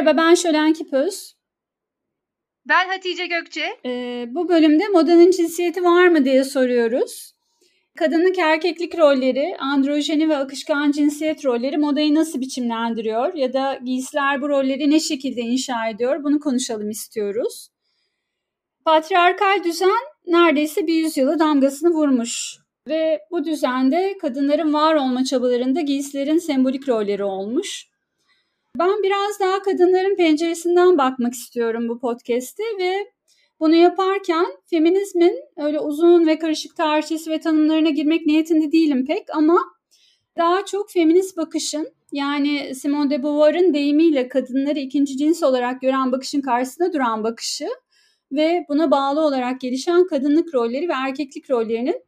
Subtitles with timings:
[0.00, 1.34] Merhaba ben Şölen Kipöz.
[2.68, 3.66] Ben Hatice Gökçe.
[3.84, 7.32] Ee, bu bölümde modanın cinsiyeti var mı diye soruyoruz.
[7.98, 14.48] Kadınlık erkeklik rolleri, androjeni ve akışkan cinsiyet rolleri modayı nasıl biçimlendiriyor ya da giysiler bu
[14.48, 17.68] rolleri ne şekilde inşa ediyor bunu konuşalım istiyoruz.
[18.84, 22.56] Patriarkal düzen neredeyse bir yüzyılı damgasını vurmuş
[22.88, 27.89] ve bu düzende kadınların var olma çabalarında giysilerin sembolik rolleri olmuş.
[28.78, 33.12] Ben biraz daha kadınların penceresinden bakmak istiyorum bu podcast'te ve
[33.60, 39.58] bunu yaparken feminizmin öyle uzun ve karışık tarihçesi ve tanımlarına girmek niyetinde değilim pek ama
[40.38, 46.40] daha çok feminist bakışın yani Simone de Beauvoir'ın deyimiyle kadınları ikinci cins olarak gören bakışın
[46.40, 47.68] karşısında duran bakışı
[48.32, 52.02] ve buna bağlı olarak gelişen kadınlık rolleri ve erkeklik rollerinin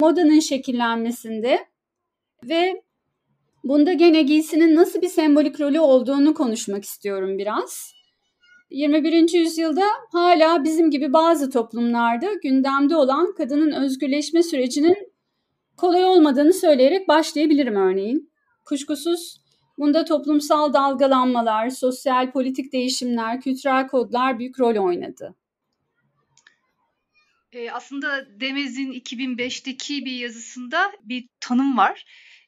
[0.00, 1.66] modanın şekillenmesinde
[2.44, 2.82] ve
[3.64, 7.92] bunda gene giysinin nasıl bir sembolik rolü olduğunu konuşmak istiyorum biraz.
[8.70, 9.32] 21.
[9.34, 15.12] yüzyılda hala bizim gibi bazı toplumlarda gündemde olan kadının özgürleşme sürecinin
[15.76, 18.32] kolay olmadığını söyleyerek başlayabilirim örneğin.
[18.64, 19.42] Kuşkusuz
[19.78, 25.34] bunda toplumsal dalgalanmalar, sosyal politik değişimler, kültürel kodlar büyük rol oynadı.
[27.52, 32.04] E, aslında Demez'in 2005'teki bir yazısında bir tanım var.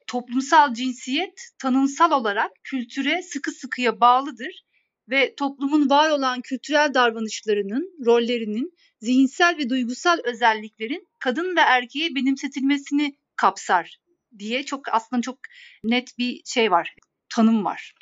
[0.06, 4.64] Toplumsal cinsiyet tanımsal olarak kültüre sıkı sıkıya bağlıdır
[5.10, 13.14] ve toplumun var olan kültürel davranışlarının, rollerinin, zihinsel ve duygusal özelliklerin kadın ve erkeğe benimsetilmesini
[13.36, 13.98] kapsar
[14.38, 15.38] diye çok aslında çok
[15.84, 16.94] net bir şey var,
[17.34, 17.94] tanım var.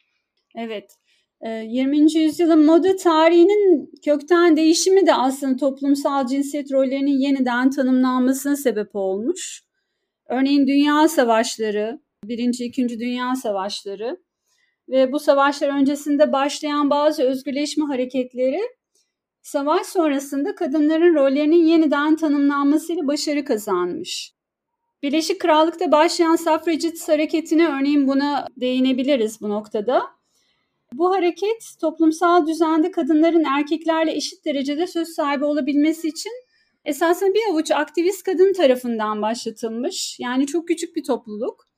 [0.57, 0.97] Evet.
[1.43, 1.97] 20.
[1.97, 9.63] Ee, yüzyılın moda tarihinin kökten değişimi de aslında toplumsal cinsiyet rollerinin yeniden tanımlanmasına sebep olmuş.
[10.33, 14.17] Örneğin dünya savaşları, birinci, ikinci dünya savaşları
[14.89, 18.61] ve bu savaşlar öncesinde başlayan bazı özgürleşme hareketleri
[19.43, 24.35] savaş sonrasında kadınların rollerinin yeniden tanımlanmasıyla başarı kazanmış.
[25.03, 30.03] Birleşik Krallık'ta başlayan suffragettes hareketine örneğin buna değinebiliriz bu noktada.
[30.93, 36.33] Bu hareket toplumsal düzende kadınların erkeklerle eşit derecede söz sahibi olabilmesi için
[36.85, 40.21] esasında bir avuç aktivist kadın tarafından başlatılmış.
[40.21, 41.69] Yani çok küçük bir topluluk.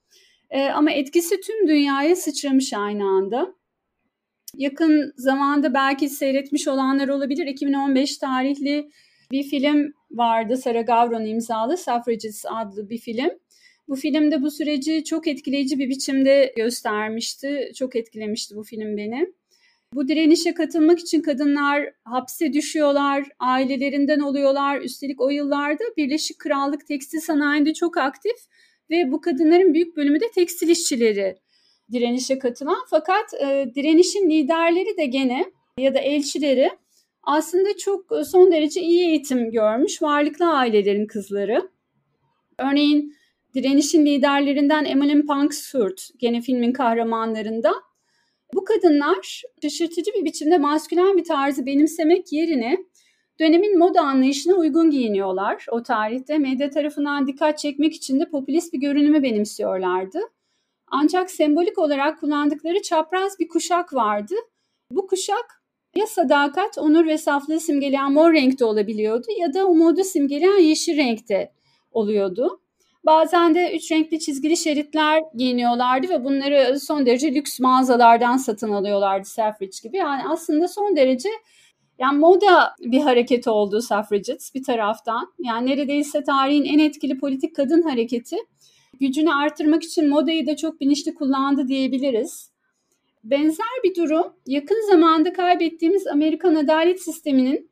[0.51, 3.55] E, ama etkisi tüm dünyaya sıçramış aynı anda.
[4.57, 7.47] Yakın zamanda belki seyretmiş olanlar olabilir.
[7.47, 8.91] 2015 tarihli
[9.31, 13.31] bir film vardı Sarah Gavron imzalı Suffragettes adlı bir film.
[13.89, 17.73] Bu filmde bu süreci çok etkileyici bir biçimde göstermişti.
[17.77, 19.33] Çok etkilemişti bu film beni.
[19.95, 24.81] Bu direnişe katılmak için kadınlar hapse düşüyorlar, ailelerinden oluyorlar.
[24.81, 28.37] Üstelik o yıllarda Birleşik Krallık tekstil sanayinde çok aktif
[28.91, 31.37] ve bu kadınların büyük bölümü de tekstil işçileri
[31.93, 32.79] direnişe katılan.
[32.91, 35.45] Fakat e, direnişin liderleri de gene
[35.79, 36.71] ya da elçileri
[37.23, 41.71] aslında çok e, son derece iyi eğitim görmüş varlıklı ailelerin kızları.
[42.59, 43.15] Örneğin
[43.55, 47.73] direnişin liderlerinden Emmeline Pankhurst gene filmin kahramanlarında
[48.55, 52.79] bu kadınlar şaşırtıcı bir biçimde maskülen bir tarzı benimsemek yerine
[53.41, 55.67] dönemin moda anlayışına uygun giyiniyorlar.
[55.71, 60.19] O tarihte medya tarafından dikkat çekmek için de popülist bir görünümü benimsiyorlardı.
[60.87, 64.35] Ancak sembolik olarak kullandıkları çapraz bir kuşak vardı.
[64.91, 65.63] Bu kuşak
[65.97, 71.53] ya sadakat, onur ve saflığı simgeleyen mor renkte olabiliyordu ya da umudu simgeleyen yeşil renkte
[71.93, 72.61] oluyordu.
[73.07, 79.29] Bazen de üç renkli çizgili şeritler giyiniyorlardı ve bunları son derece lüks mağazalardan satın alıyorlardı
[79.29, 79.97] Selfridge gibi.
[79.97, 81.29] Yani aslında son derece
[81.99, 85.33] yani moda bir hareket oldu suffragettes bir taraftan.
[85.39, 88.37] Yani neredeyse tarihin en etkili politik kadın hareketi.
[89.01, 92.51] Gücünü artırmak için modayı da çok bilinçli kullandı diyebiliriz.
[93.25, 97.71] Benzer bir durum yakın zamanda kaybettiğimiz Amerikan adalet sisteminin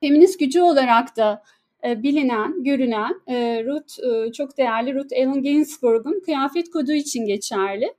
[0.00, 1.42] feminist gücü olarak da
[1.84, 7.94] bilinen, görünen e, Ruth e, çok değerli Ruth Allen Ginsburg'un kıyafet kodu için geçerli.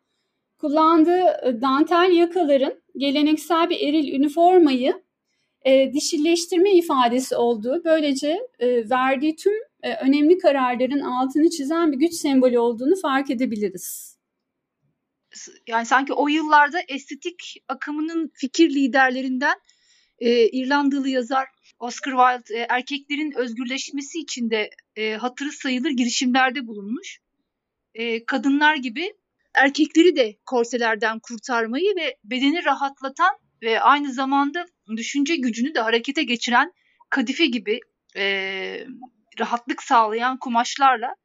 [0.57, 5.03] Kullandığı e, dantel yakaların geleneksel bir eril üniformayı
[5.65, 9.53] e, dişilleştirme ifadesi olduğu, böylece e, verdiği tüm
[9.83, 14.19] e, önemli kararların altını çizen bir güç sembolü olduğunu fark edebiliriz.
[15.67, 19.55] Yani sanki o yıllarda estetik akımının fikir liderlerinden
[20.19, 21.47] e, İrlandalı yazar
[21.79, 27.19] Oscar Wilde e, erkeklerin özgürleşmesi için de e, hatırı sayılır girişimlerde bulunmuş.
[27.93, 29.13] E, kadınlar gibi
[29.53, 34.65] erkekleri de korselerden kurtarmayı ve bedeni rahatlatan ve aynı zamanda
[34.97, 36.73] düşünce gücünü de harekete geçiren
[37.09, 37.79] kadife gibi
[38.15, 38.23] e,
[39.39, 41.15] rahatlık sağlayan kumaşlarla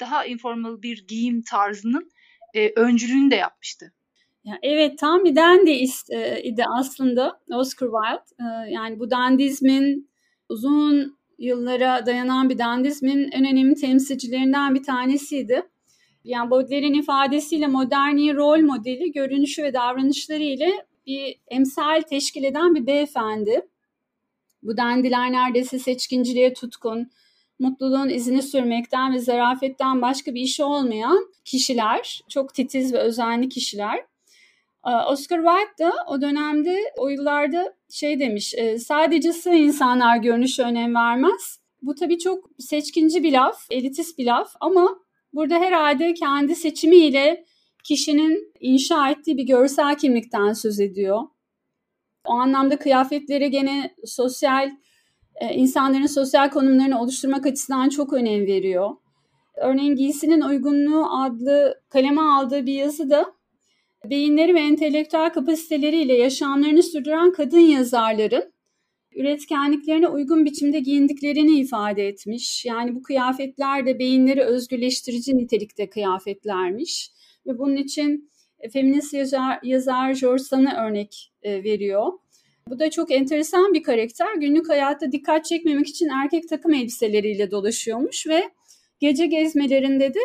[0.00, 2.10] daha informal bir giyim tarzının
[2.54, 3.94] e, öncülüğünü de yapmıştı.
[4.62, 5.84] Evet tam bir dandy
[6.42, 8.44] idi aslında Oscar Wilde.
[8.70, 10.10] Yani bu dandizmin
[10.48, 15.62] uzun yıllara dayanan bir dandizmin en önemli temsilcilerinden bir tanesiydi.
[16.24, 22.86] Yani Baudelaire'in ifadesiyle moderni rol modeli görünüşü ve davranışları ile bir emsal teşkil eden bir
[22.86, 23.68] beyefendi.
[24.62, 27.10] Bu dandiler neredeyse seçkinciliğe tutkun,
[27.58, 34.11] mutluluğun izini sürmekten ve zarafetten başka bir işi olmayan kişiler, çok titiz ve özenli kişiler.
[34.86, 40.62] Ee, Oscar Wilde da o dönemde, o yıllarda şey demiş, e, sadece sığ insanlar görünüşe
[40.62, 41.58] önem vermez.
[41.82, 44.98] Bu tabii çok seçkinci bir laf, elitist bir laf ama
[45.32, 47.44] burada herhalde kendi seçimiyle
[47.84, 51.22] kişinin inşa ettiği bir görsel kimlikten söz ediyor.
[52.24, 54.70] O anlamda kıyafetlere gene sosyal,
[55.34, 58.90] e, insanların sosyal konumlarını oluşturmak açısından çok önem veriyor.
[59.56, 63.34] Örneğin Giysinin Uygunluğu adlı kaleme aldığı bir yazıda
[64.10, 68.52] beyinleri ve entelektüel kapasiteleriyle yaşamlarını sürdüren kadın yazarların
[69.14, 72.64] üretkenliklerine uygun biçimde giyindiklerini ifade etmiş.
[72.64, 77.10] Yani bu kıyafetler de beyinleri özgürleştirici nitelikte kıyafetlermiş.
[77.46, 78.30] Ve bunun için
[78.72, 82.12] feminist yazar, yazar George Sand'ı örnek e, veriyor.
[82.68, 84.34] Bu da çok enteresan bir karakter.
[84.34, 88.42] Günlük hayatta dikkat çekmemek için erkek takım elbiseleriyle dolaşıyormuş ve
[89.00, 90.20] gece gezmelerinde de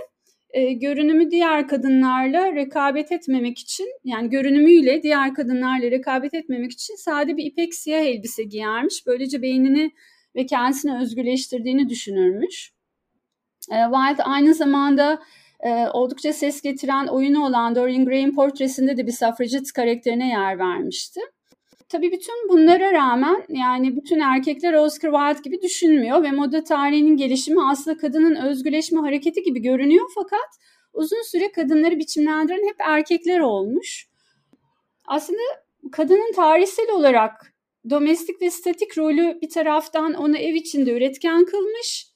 [0.57, 7.37] e, görünümü diğer kadınlarla rekabet etmemek için yani görünümüyle diğer kadınlarla rekabet etmemek için sade
[7.37, 9.07] bir ipek siyah elbise giyermiş.
[9.07, 9.91] Böylece beynini
[10.35, 12.71] ve kendisini özgürleştirdiğini düşünürmüş.
[13.71, 15.19] E, Wilde aynı zamanda
[15.59, 21.19] e, oldukça ses getiren oyunu olan Dorian Gray'in portresinde de bir suffragette karakterine yer vermişti.
[21.89, 27.63] Tabii bütün bunlara rağmen yani bütün erkekler Oscar Wilde gibi düşünmüyor ve moda tarihinin gelişimi
[27.71, 30.49] aslında kadının özgürleşme hareketi gibi görünüyor fakat
[30.93, 34.07] uzun süre kadınları biçimlendiren hep erkekler olmuş.
[35.05, 35.41] Aslında
[35.91, 37.53] kadının tarihsel olarak
[37.89, 42.07] domestik ve statik rolü bir taraftan onu ev içinde üretken kılmış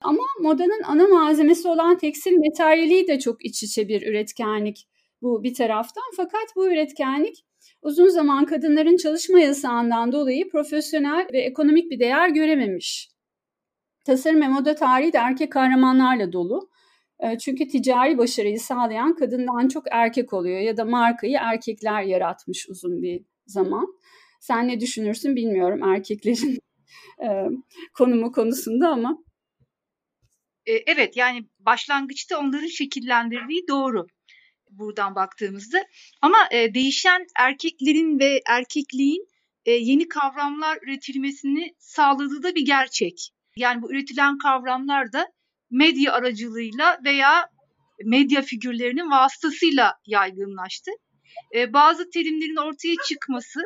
[0.00, 4.88] ama modanın ana malzemesi olan tekstil materyali de çok iç içe bir üretkenlik
[5.22, 6.04] bu bir taraftan.
[6.16, 7.44] Fakat bu üretkenlik
[7.82, 13.08] uzun zaman kadınların çalışma yasağından dolayı profesyonel ve ekonomik bir değer görememiş.
[14.06, 16.70] Tasarım ve moda tarihi de erkek kahramanlarla dolu.
[17.20, 23.02] Ee, çünkü ticari başarıyı sağlayan kadından çok erkek oluyor ya da markayı erkekler yaratmış uzun
[23.02, 23.86] bir zaman.
[24.40, 26.58] Sen ne düşünürsün bilmiyorum erkeklerin
[27.22, 27.28] e,
[27.94, 29.18] konumu konusunda ama.
[30.66, 34.06] E, evet yani başlangıçta onların şekillendirdiği doğru
[34.70, 35.84] buradan baktığımızda.
[36.22, 39.28] Ama e, değişen erkeklerin ve erkekliğin
[39.64, 43.30] e, yeni kavramlar üretilmesini sağladığı da bir gerçek.
[43.56, 45.32] Yani bu üretilen kavramlar da
[45.70, 47.50] medya aracılığıyla veya
[48.04, 50.90] medya figürlerinin vasıtasıyla yaygınlaştı.
[51.54, 53.60] E, bazı terimlerin ortaya çıkması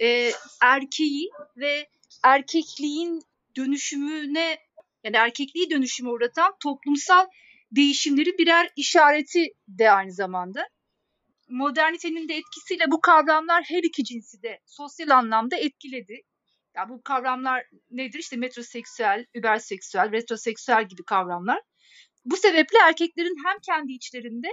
[0.00, 0.32] e,
[0.62, 1.88] erkeği ve
[2.24, 3.22] erkekliğin
[3.56, 4.58] dönüşümüne
[5.04, 7.26] yani erkekliği dönüşüme uğratan toplumsal
[7.70, 10.68] değişimleri birer işareti de aynı zamanda.
[11.48, 16.22] Modernitenin de etkisiyle bu kavramlar her iki cinsi de sosyal anlamda etkiledi.
[16.76, 18.18] Ya bu kavramlar nedir?
[18.18, 21.60] İşte metroseksüel, überseksüel, retroseksüel gibi kavramlar.
[22.24, 24.48] Bu sebeple erkeklerin hem kendi içlerinde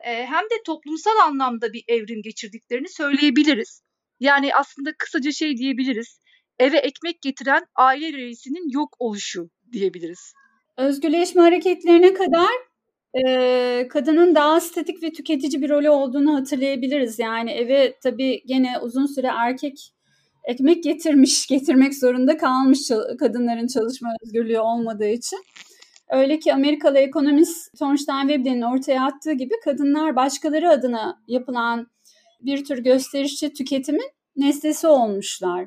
[0.00, 3.82] e, hem de toplumsal anlamda bir evrim geçirdiklerini söyleyebiliriz.
[4.20, 6.20] Yani aslında kısaca şey diyebiliriz.
[6.58, 10.34] Eve ekmek getiren aile reisinin yok oluşu diyebiliriz
[10.76, 12.50] özgürleşme hareketlerine kadar
[13.14, 17.18] e, kadının daha statik ve tüketici bir rolü olduğunu hatırlayabiliriz.
[17.18, 19.94] Yani eve tabii gene uzun süre erkek
[20.44, 22.88] ekmek getirmiş, getirmek zorunda kalmış
[23.18, 25.38] kadınların çalışma özgürlüğü olmadığı için.
[26.10, 31.86] Öyle ki Amerikalı ekonomist Thorstein Veblen'in ortaya attığı gibi kadınlar başkaları adına yapılan
[32.40, 35.66] bir tür gösterişçi tüketimin nesnesi olmuşlar.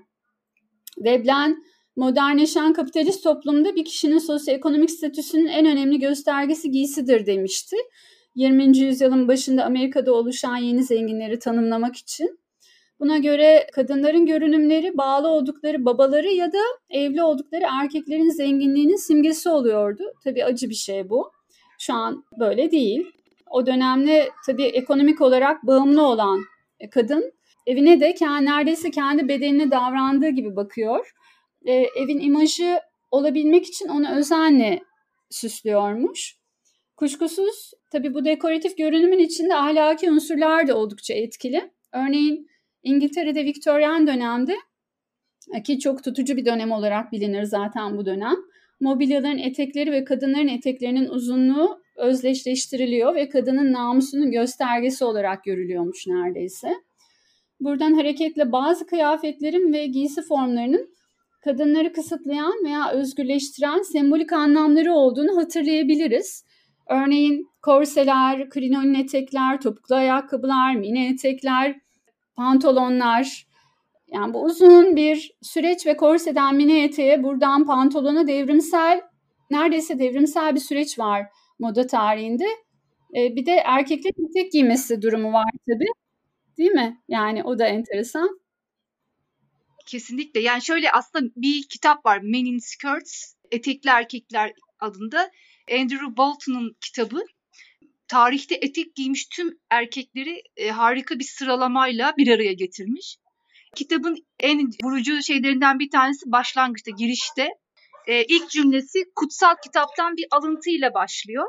[0.98, 1.64] Veblen
[1.98, 7.75] modernleşen kapitalist toplumda bir kişinin sosyoekonomik statüsünün en önemli göstergesi giysidir demişti.
[8.36, 8.77] 20.
[8.77, 12.39] yüzyılın başında Amerika'da oluşan yeni zenginleri tanımlamak için.
[13.00, 20.04] Buna göre kadınların görünümleri bağlı oldukları babaları ya da evli oldukları erkeklerin zenginliğinin simgesi oluyordu.
[20.24, 21.32] Tabii acı bir şey bu.
[21.80, 23.06] Şu an böyle değil.
[23.50, 26.39] O dönemde tabii ekonomik olarak bağımlı olan
[26.92, 27.32] kadın
[27.66, 31.13] evine de neredeyse kendi bedenine davrandığı gibi bakıyor
[31.66, 32.80] e, evin imajı
[33.12, 34.80] olabilmek için onu özenle
[35.30, 36.38] süslüyormuş.
[36.96, 41.72] Kuşkusuz tabii bu dekoratif görünümün içinde ahlaki unsurlar da oldukça etkili.
[41.94, 42.48] Örneğin
[42.84, 44.56] İngiltere'de Viktoryen dönemde
[45.64, 48.36] ki çok tutucu bir dönem olarak bilinir zaten bu dönem.
[48.80, 56.74] Mobilyaların etekleri ve kadınların eteklerinin uzunluğu özdeşleştiriliyor ve kadının namusunun göstergesi olarak görülüyormuş neredeyse.
[57.60, 60.90] Buradan hareketle bazı kıyafetlerin ve giysi formlarının
[61.39, 66.46] kadınları kısıtlayan veya özgürleştiren sembolik anlamları olduğunu hatırlayabiliriz.
[66.89, 71.75] Örneğin korseler, krinonin etekler, topuklu ayakkabılar, mini etekler,
[72.36, 73.48] pantolonlar.
[74.13, 79.01] Yani bu uzun bir süreç ve korseden mini eteğe buradan pantolona devrimsel,
[79.51, 81.25] neredeyse devrimsel bir süreç var
[81.60, 82.46] moda tarihinde.
[83.15, 85.91] Ee, bir de erkeklerin etek giymesi durumu var tabii.
[86.58, 86.98] Değil mi?
[87.08, 88.39] Yani o da enteresan.
[89.88, 90.39] Kesinlikle.
[90.39, 92.20] Yani şöyle aslında bir kitap var.
[92.24, 95.32] Men in Skirts, Etekli Erkekler adında.
[95.72, 97.24] Andrew Bolton'un kitabı.
[98.08, 103.17] Tarihte etek giymiş tüm erkekleri e, harika bir sıralamayla bir araya getirmiş.
[103.75, 107.50] Kitabın en vurucu şeylerinden bir tanesi başlangıçta, girişte.
[108.08, 111.46] E, ilk cümlesi kutsal kitaptan bir alıntıyla başlıyor.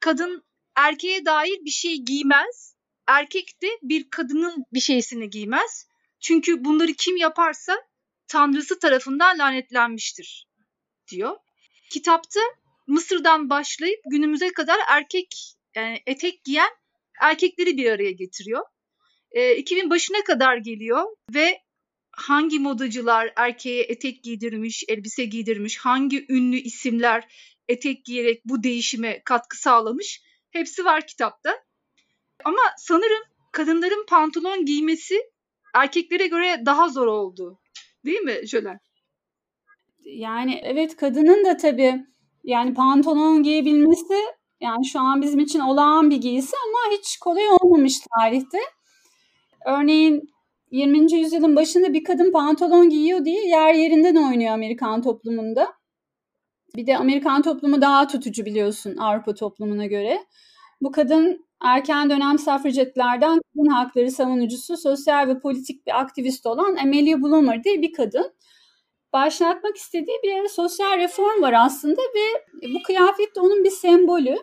[0.00, 0.42] Kadın
[0.76, 2.74] erkeğe dair bir şey giymez.
[3.06, 5.86] Erkek de bir kadının bir şeysini giymez.
[6.22, 7.76] Çünkü bunları kim yaparsa
[8.28, 10.48] tanrısı tarafından lanetlenmiştir
[11.10, 11.36] diyor.
[11.90, 12.40] Kitapta
[12.86, 16.70] Mısır'dan başlayıp günümüze kadar erkek yani etek giyen
[17.20, 18.62] erkekleri bir araya getiriyor.
[19.30, 21.62] E, 2000 başına kadar geliyor ve
[22.12, 27.34] hangi modacılar erkeğe etek giydirmiş, elbise giydirmiş, hangi ünlü isimler
[27.68, 31.64] etek giyerek bu değişime katkı sağlamış hepsi var kitapta.
[32.44, 35.31] Ama sanırım kadınların pantolon giymesi
[35.74, 37.58] erkeklere göre daha zor oldu.
[38.04, 38.80] Değil mi Jölen?
[40.04, 42.06] Yani evet kadının da tabii
[42.44, 44.14] yani pantolon giyebilmesi
[44.60, 48.58] yani şu an bizim için olağan bir giysi ama hiç kolay olmamış tarihte.
[49.66, 50.32] Örneğin
[50.70, 51.12] 20.
[51.12, 55.72] yüzyılın başında bir kadın pantolon giyiyor diye yer yerinden oynuyor Amerikan toplumunda.
[56.76, 60.26] Bir de Amerikan toplumu daha tutucu biliyorsun Avrupa toplumuna göre.
[60.80, 67.22] Bu kadın erken dönem safracetlerden kadın hakları savunucusu, sosyal ve politik bir aktivist olan Amelia
[67.22, 68.32] Bloomer diye bir kadın.
[69.12, 74.36] Başlatmak istediği bir sosyal reform var aslında ve bu kıyafet de onun bir sembolü.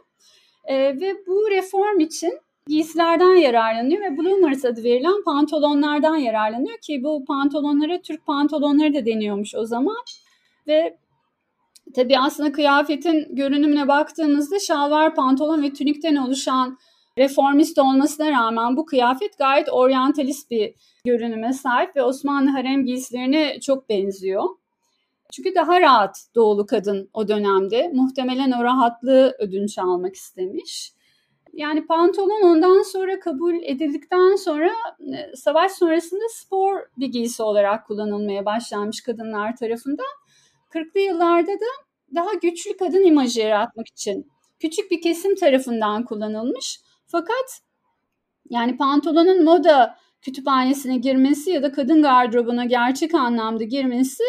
[0.65, 7.25] Ee, ve bu reform için giysilerden yararlanıyor ve Bloomers adı verilen pantolonlardan yararlanıyor ki bu
[7.25, 9.97] pantolonlara Türk pantolonları da deniyormuş o zaman.
[10.67, 10.97] Ve
[11.95, 16.77] tabii aslında kıyafetin görünümüne baktığımızda şalvar, pantolon ve tünikten oluşan
[17.19, 20.73] reformist olmasına rağmen bu kıyafet gayet oryantalist bir
[21.05, 24.43] görünüme sahip ve Osmanlı harem giysilerine çok benziyor.
[25.31, 27.91] Çünkü daha rahat doğulu kadın o dönemde.
[27.93, 30.93] Muhtemelen o rahatlığı ödünç almak istemiş.
[31.53, 38.45] Yani pantolon ondan sonra kabul edildikten sonra e, savaş sonrasında spor bir giysi olarak kullanılmaya
[38.45, 40.05] başlanmış kadınlar tarafından.
[40.69, 41.65] 40'lı yıllarda da
[42.15, 46.79] daha güçlü kadın imajı yaratmak için küçük bir kesim tarafından kullanılmış.
[47.11, 47.61] Fakat
[48.49, 54.23] yani pantolonun moda kütüphanesine girmesi ya da kadın gardırobuna gerçek anlamda girmesi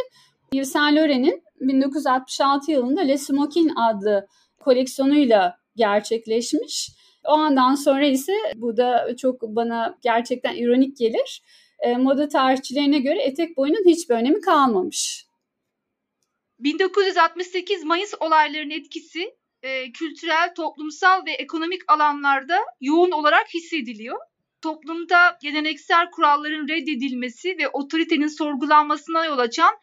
[0.52, 4.26] Yves Saint Laurent'in 1966 yılında Le Smoking adlı
[4.60, 6.90] koleksiyonuyla gerçekleşmiş.
[7.25, 11.42] O andan sonra ise bu da çok bana gerçekten ironik gelir.
[11.78, 15.26] E, moda tarihçilerine göre etek boyunun hiçbir önemi kalmamış.
[16.58, 24.18] 1968 Mayıs olaylarının etkisi e, kültürel, toplumsal ve ekonomik alanlarda yoğun olarak hissediliyor.
[24.62, 29.74] Toplumda geleneksel kuralların reddedilmesi ve otoritenin sorgulanmasına yol açan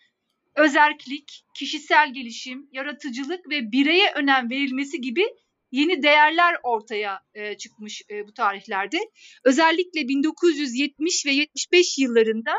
[0.55, 5.25] özerklik, kişisel gelişim, yaratıcılık ve bireye önem verilmesi gibi
[5.72, 8.98] yeni değerler ortaya e, çıkmış e, bu tarihlerde.
[9.43, 12.53] Özellikle 1970 ve 75 yıllarında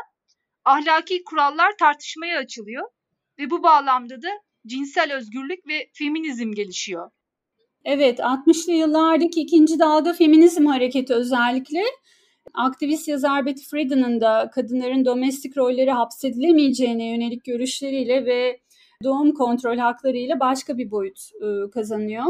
[0.65, 2.89] ahlaki kurallar tartışmaya açılıyor
[3.39, 4.29] ve bu bağlamda da
[4.69, 7.11] cinsel özgürlük ve feminizm gelişiyor.
[7.85, 11.83] Evet, 60'lı yıllardaki ikinci dalga feminizm hareketi özellikle
[12.53, 18.59] aktivist yazar Betty Friedan'ın da kadınların domestik rolleri hapsedilemeyeceğine yönelik görüşleriyle ve
[19.03, 22.25] doğum kontrol haklarıyla başka bir boyut e, kazanıyor.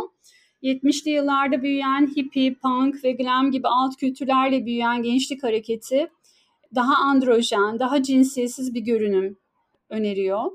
[0.64, 6.08] 70'li yıllarda büyüyen hippie, punk ve glam gibi alt kültürlerle büyüyen gençlik hareketi
[6.76, 9.38] daha androjen, daha cinsiyetsiz bir görünüm
[9.90, 10.52] öneriyor.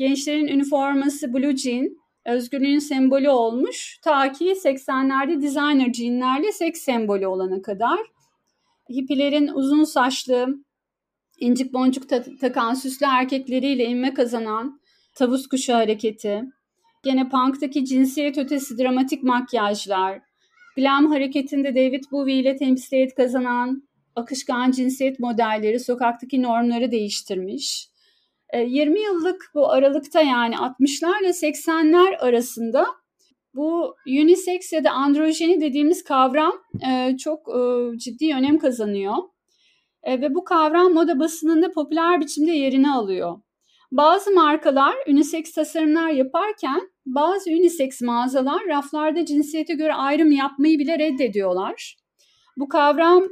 [0.00, 1.88] Gençlerin üniforması blue jean,
[2.26, 7.98] özgürlüğün sembolü olmuş ta ki 80'lerde designer jeanlerle seks sembolü olana kadar.
[8.90, 10.64] Hippilerin uzun saçlı,
[11.38, 14.80] incik boncuk ta- takan süslü erkekleriyle inme kazanan
[15.14, 16.44] tavus kuşu hareketi,
[17.02, 20.20] gene punktaki cinsiyet ötesi dramatik makyajlar,
[20.76, 23.82] glam hareketinde David Bowie ile temsiliyet kazanan
[24.16, 27.89] akışkan cinsiyet modelleri sokaktaki normları değiştirmiş.
[28.58, 32.86] 20 e, yıllık bu aralıkta yani 60'lar ile 80'ler arasında
[33.54, 36.52] bu unisex ya da androjeni dediğimiz kavram
[36.90, 39.14] e, çok e, ciddi önem kazanıyor.
[40.06, 43.38] Ve bu kavram moda basınında popüler biçimde yerini alıyor.
[43.92, 51.96] Bazı markalar unisex tasarımlar yaparken bazı unisex mağazalar raflarda cinsiyete göre ayrım yapmayı bile reddediyorlar.
[52.56, 53.24] Bu kavram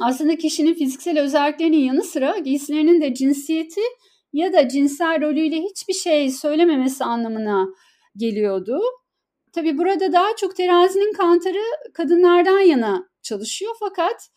[0.00, 3.80] aslında kişinin fiziksel özelliklerinin yanı sıra giysilerinin de cinsiyeti
[4.36, 7.66] ya da cinsel rolüyle hiçbir şey söylememesi anlamına
[8.16, 8.80] geliyordu.
[9.52, 11.62] Tabi burada daha çok terazinin kantarı
[11.94, 14.30] kadınlardan yana çalışıyor fakat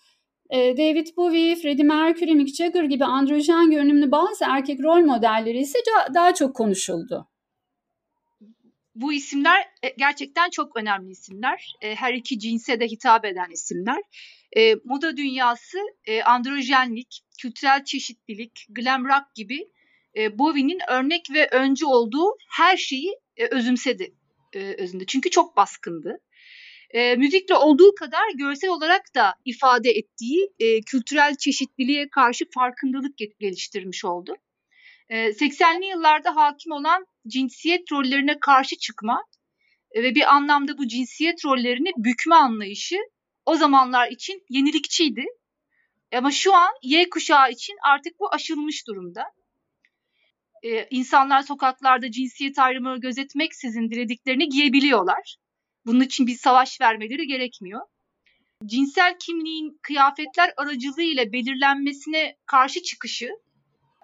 [0.49, 5.79] e, David Bowie, Freddie Mercury, Mick Jagger gibi androjen görünümlü bazı erkek rol modelleri ise
[6.13, 7.27] daha çok konuşuldu.
[8.95, 11.73] Bu isimler e, gerçekten çok önemli isimler.
[11.81, 14.01] E, her iki cinse de hitap eden isimler.
[14.83, 15.77] Moda dünyası
[16.25, 19.69] androjenlik, kültürel çeşitlilik, glam rock gibi
[20.15, 23.19] Bowie'nin örnek ve öncü olduğu her şeyi
[23.51, 24.13] özümsedi
[24.53, 25.05] özünde.
[25.05, 26.19] Çünkü çok baskındı
[26.89, 34.05] e, müzikle olduğu kadar görsel olarak da ifade ettiği e, kültürel çeşitliliğe karşı farkındalık geliştirmiş
[34.05, 34.35] oldu.
[35.09, 39.23] E, 80'li yıllarda hakim olan cinsiyet rollerine karşı çıkma
[39.91, 42.97] e, ve bir anlamda bu cinsiyet rollerini bükme anlayışı
[43.45, 45.25] o zamanlar için yenilikçiydi.
[46.13, 49.23] Ama şu an Y kuşağı için artık bu aşılmış durumda.
[50.63, 55.35] Ee, insanlar sokaklarda cinsiyet ayrımı gözetmeksizin dilediklerini giyebiliyorlar.
[55.85, 57.81] Bunun için bir savaş vermeleri gerekmiyor.
[58.65, 63.29] Cinsel kimliğin kıyafetler aracılığıyla belirlenmesine karşı çıkışı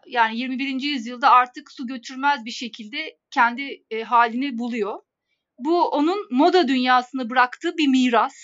[0.08, 0.82] yani 21.
[0.82, 5.00] yüzyılda artık su götürmez bir şekilde kendi e, halini buluyor.
[5.60, 8.36] Bu onun moda dünyasını bıraktığı bir miras.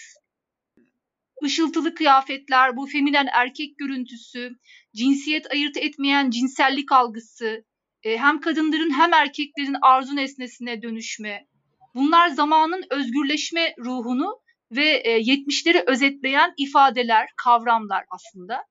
[1.43, 4.55] Işıltılı kıyafetler, bu feminen erkek görüntüsü,
[4.95, 7.65] cinsiyet ayırt etmeyen cinsellik algısı,
[8.03, 11.47] e, hem kadınların hem erkeklerin arzu nesnesine dönüşme,
[11.95, 14.39] Bunlar zamanın özgürleşme ruhunu
[14.71, 18.63] ve e, 70'leri özetleyen ifadeler, kavramlar aslında.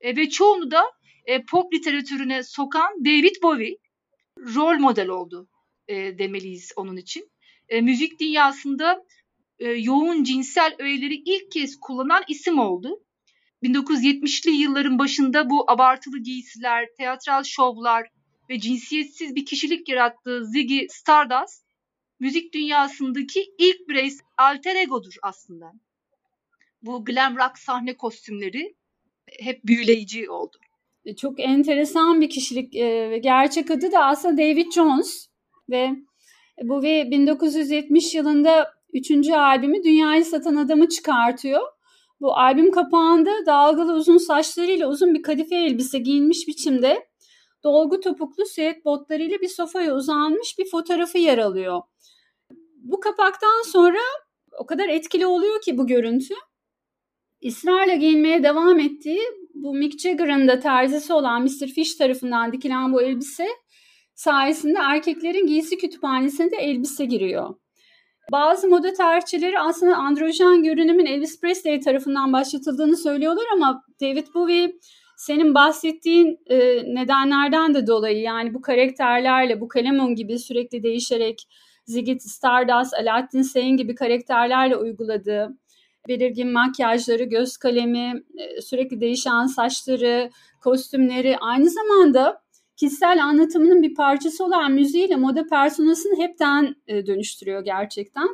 [0.00, 0.84] E, ve çoğunu da
[1.26, 3.76] e, pop literatürüne sokan David Bowie
[4.38, 5.48] rol model oldu
[5.88, 7.30] e, demeliyiz onun için.
[7.68, 9.04] E, müzik dünyasında
[9.58, 13.00] e, yoğun cinsel öğeleri ilk kez kullanan isim oldu.
[13.62, 18.08] 1970'li yılların başında bu abartılı giysiler, teatral şovlar
[18.50, 21.64] ve cinsiyetsiz bir kişilik yarattığı Ziggy Stardust
[22.20, 25.72] müzik dünyasındaki ilk bireysel alter egodur aslında.
[26.82, 28.74] Bu glam rock sahne kostümleri
[29.40, 30.56] hep büyüleyici oldu.
[31.04, 35.28] E, çok enteresan bir kişilik e, ve gerçek adı da aslında David Jones
[35.70, 35.90] ve
[36.62, 41.62] bu ve 1970 yılında üçüncü albümü Dünyayı Satan Adamı çıkartıyor.
[42.20, 47.08] Bu albüm kapağında dalgalı uzun saçlarıyla uzun bir kadife elbise giyinmiş biçimde
[47.64, 51.82] dolgu topuklu süet botlarıyla bir sofaya uzanmış bir fotoğrafı yer alıyor
[52.84, 53.98] bu kapaktan sonra
[54.58, 56.34] o kadar etkili oluyor ki bu görüntü.
[57.40, 59.20] İsrarla giyinmeye devam ettiği
[59.54, 61.66] bu Mick Jagger'ın da terzisi olan Mr.
[61.66, 63.48] Fish tarafından dikilen bu elbise
[64.14, 67.54] sayesinde erkeklerin giysi kütüphanesine de elbise giriyor.
[68.32, 74.72] Bazı moda tarihçileri aslında androjen görünümün Elvis Presley tarafından başlatıldığını söylüyorlar ama David Bowie
[75.26, 76.58] senin bahsettiğin e,
[76.94, 81.48] nedenlerden de dolayı yani bu karakterlerle bu kalemon gibi sürekli değişerek
[81.84, 85.48] Ziggy Stardust, Alaaddin Sane gibi karakterlerle uyguladığı
[86.08, 92.42] belirgin makyajları, göz kalemi, e, sürekli değişen saçları, kostümleri aynı zamanda
[92.76, 98.28] kişisel anlatımının bir parçası olan müziğiyle moda personasını hepten e, dönüştürüyor gerçekten.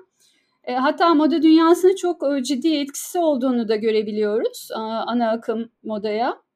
[0.64, 4.68] E, hatta moda dünyasına çok ciddi etkisi olduğunu da görebiliyoruz
[5.07, 6.49] ana akım modaya.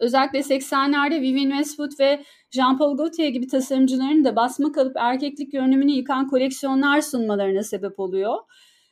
[0.00, 6.28] Özellikle 80'lerde Vivienne Westwood ve Jean-Paul Gaultier gibi tasarımcıların da basma kalıp erkeklik görünümünü yıkan
[6.28, 8.34] koleksiyonlar sunmalarına sebep oluyor.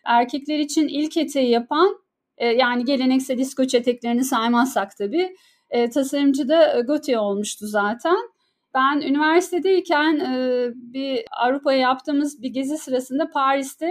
[0.05, 1.97] Erkekler için ilk eteği yapan
[2.39, 5.37] e, yani geleneksel disko eteklerini saymazsak tabii
[5.71, 8.17] e, tasarımcı da Gaultier olmuştu zaten.
[8.75, 13.91] Ben üniversitedeyken e, bir Avrupa'ya yaptığımız bir gezi sırasında Paris'te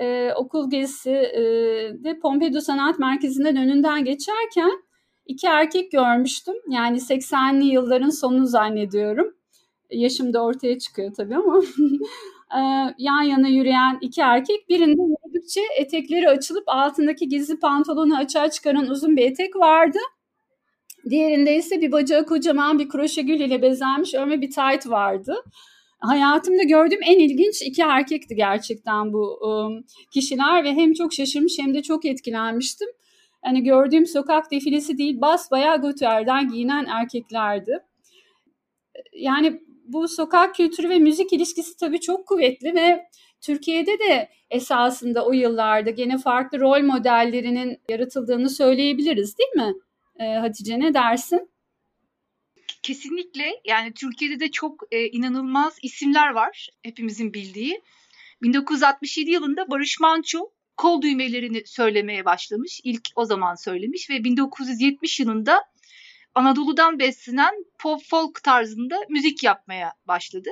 [0.00, 1.42] e, okul gezisi e,
[2.04, 4.70] de Pompidou Sanat Merkezi'nden önünden geçerken
[5.30, 6.54] iki erkek görmüştüm.
[6.68, 9.34] Yani 80'li yılların sonu zannediyorum.
[9.90, 11.62] Yaşım da ortaya çıkıyor tabii ama
[12.98, 19.16] yan yana yürüyen iki erkek birinde yürüdükçe etekleri açılıp altındaki gizli pantolonu açığa çıkaran uzun
[19.16, 19.98] bir etek vardı.
[21.10, 25.34] Diğerinde ise bir bacağı kocaman bir kroşe gül ile bezenmiş örme bir tayt vardı.
[25.98, 29.40] Hayatımda gördüğüm en ilginç iki erkekti gerçekten bu
[30.12, 32.88] kişiler ve hem çok şaşırmış hem de çok etkilenmiştim
[33.42, 37.78] hani gördüğüm sokak defilesi değil bas bayağı götürden giyinen erkeklerdi.
[39.12, 43.06] Yani bu sokak kültürü ve müzik ilişkisi tabii çok kuvvetli ve
[43.40, 49.74] Türkiye'de de esasında o yıllarda gene farklı rol modellerinin yaratıldığını söyleyebiliriz değil mi?
[50.20, 51.50] E, Hatice ne dersin?
[52.82, 57.82] Kesinlikle yani Türkiye'de de çok e, inanılmaz isimler var hepimizin bildiği.
[58.42, 62.80] 1967 yılında Barış Manço kol düğmelerini söylemeye başlamış.
[62.84, 65.60] İlk o zaman söylemiş ve 1970 yılında
[66.34, 70.50] Anadolu'dan beslenen pop folk tarzında müzik yapmaya başladı.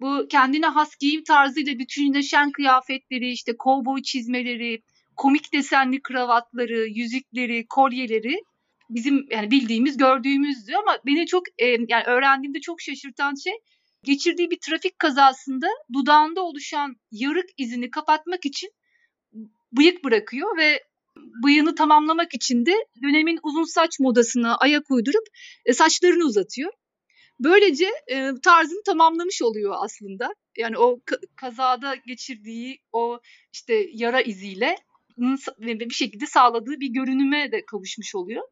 [0.00, 4.82] Bu kendine has giyim tarzıyla bütünleşen kıyafetleri, işte kovboy çizmeleri,
[5.16, 8.42] komik desenli kravatları, yüzükleri, kolyeleri
[8.90, 13.54] bizim yani bildiğimiz, gördüğümüzdü ama beni çok e, yani öğrendiğimde çok şaşırtan şey
[14.04, 18.70] geçirdiği bir trafik kazasında dudağında oluşan yarık izini kapatmak için
[19.72, 20.82] bıyık bırakıyor ve
[21.16, 25.26] bıyığını tamamlamak için de dönemin uzun saç modasına ayak uydurup
[25.64, 26.72] e, saçlarını uzatıyor.
[27.40, 30.34] Böylece e, tarzını tamamlamış oluyor aslında.
[30.56, 31.00] Yani o
[31.36, 33.20] kazada geçirdiği o
[33.52, 34.76] işte yara iziyle
[35.58, 38.42] bir şekilde sağladığı bir görünüme de kavuşmuş oluyor.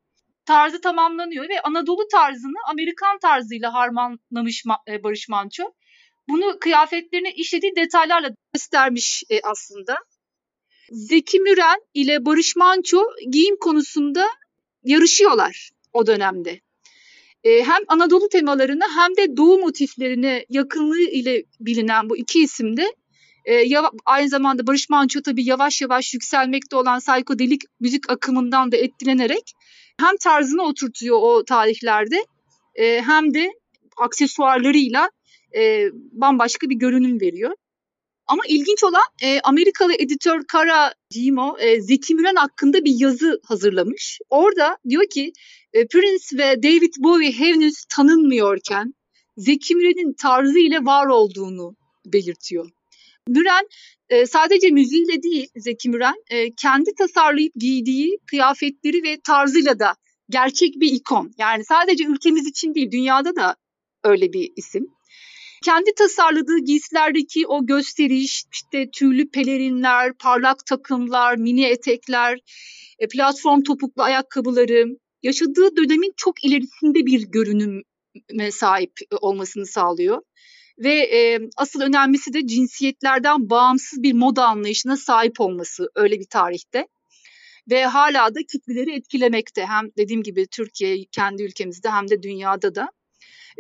[0.45, 5.65] Tarzı tamamlanıyor ve Anadolu tarzını Amerikan tarzıyla harmanlamış e, Barış Manço.
[6.29, 9.97] Bunu kıyafetlerine işlediği detaylarla göstermiş e, aslında.
[10.91, 14.27] Zeki Müren ile Barış Manço giyim konusunda
[14.85, 16.61] yarışıyorlar o dönemde.
[17.45, 22.95] E, hem Anadolu temalarını hem de Doğu motiflerine yakınlığı ile bilinen bu iki isim de
[23.45, 23.65] e,
[24.07, 29.53] aynı zamanda Barış Manço tabii yavaş yavaş yükselmekte olan psikodelik müzik akımından da etkilenerek
[30.01, 32.25] hem tarzını oturtuyor o tarihlerde
[32.75, 33.53] e, hem de
[33.97, 35.11] aksesuarlarıyla
[35.57, 37.53] e, bambaşka bir görünüm veriyor.
[38.31, 44.19] Ama ilginç olan e, Amerikalı editör Kara Dimo e, Zeki Müren hakkında bir yazı hazırlamış.
[44.31, 45.33] Orada diyor ki
[45.73, 48.95] e, Prince ve David Bowie henüz tanınmıyorken
[49.37, 52.71] Zeki Müren'in tarzı ile var olduğunu belirtiyor.
[53.29, 53.69] Müren
[54.09, 59.95] e, sadece müziğiyle değil Zeki Müren e, kendi tasarlayıp giydiği kıyafetleri ve tarzıyla da
[60.29, 61.33] gerçek bir ikon.
[61.39, 63.57] Yani sadece ülkemiz için değil dünyada da
[64.05, 64.87] öyle bir isim.
[65.65, 72.39] Kendi tasarladığı giysilerdeki o gösteriş, işte tüylü pelerinler, parlak takımlar, mini etekler,
[72.99, 74.85] e, platform topuklu ayakkabıları,
[75.23, 80.23] yaşadığı dönemin çok ilerisinde bir görünüme sahip olmasını sağlıyor.
[80.79, 86.87] Ve e, asıl önemlisi de cinsiyetlerden bağımsız bir moda anlayışına sahip olması öyle bir tarihte.
[87.71, 89.67] Ve hala da kitleleri etkilemekte.
[89.67, 92.89] Hem dediğim gibi Türkiye kendi ülkemizde hem de dünyada da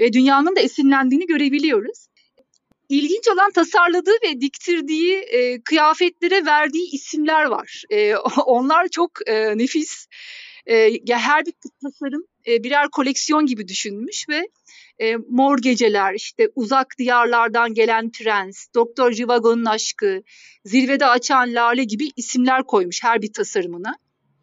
[0.00, 2.06] e, dünyanın da esinlendiğini görebiliyoruz.
[2.88, 7.82] İlginç olan tasarladığı ve diktirdiği e, kıyafetlere verdiği isimler var.
[7.90, 10.06] E, onlar çok e, nefis.
[10.66, 14.48] E, her bir tasarım e, birer koleksiyon gibi düşünmüş ve
[14.98, 20.22] e, Mor Geceler, işte Uzak Diyarlardan Gelen Prens, Doktor Jivago'nun Aşkı,
[20.64, 23.94] Zirvede Açan Lale gibi isimler koymuş her bir tasarımına.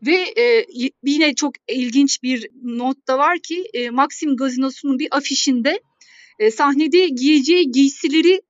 [0.06, 0.66] Ve e,
[1.04, 5.80] yine çok ilginç bir not da var ki e, Maxim Gazinosu'nun bir afişinde
[6.40, 8.42] e, sahnede giyeceği giysileri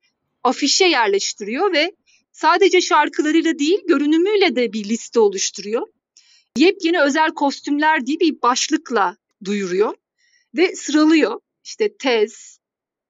[0.44, 1.92] afişe yerleştiriyor ve
[2.32, 5.88] sadece şarkılarıyla değil görünümüyle de bir liste oluşturuyor.
[6.58, 9.94] Yepyeni özel kostümler diye bir başlıkla duyuruyor
[10.56, 11.40] ve sıralıyor.
[11.64, 12.57] İşte tez,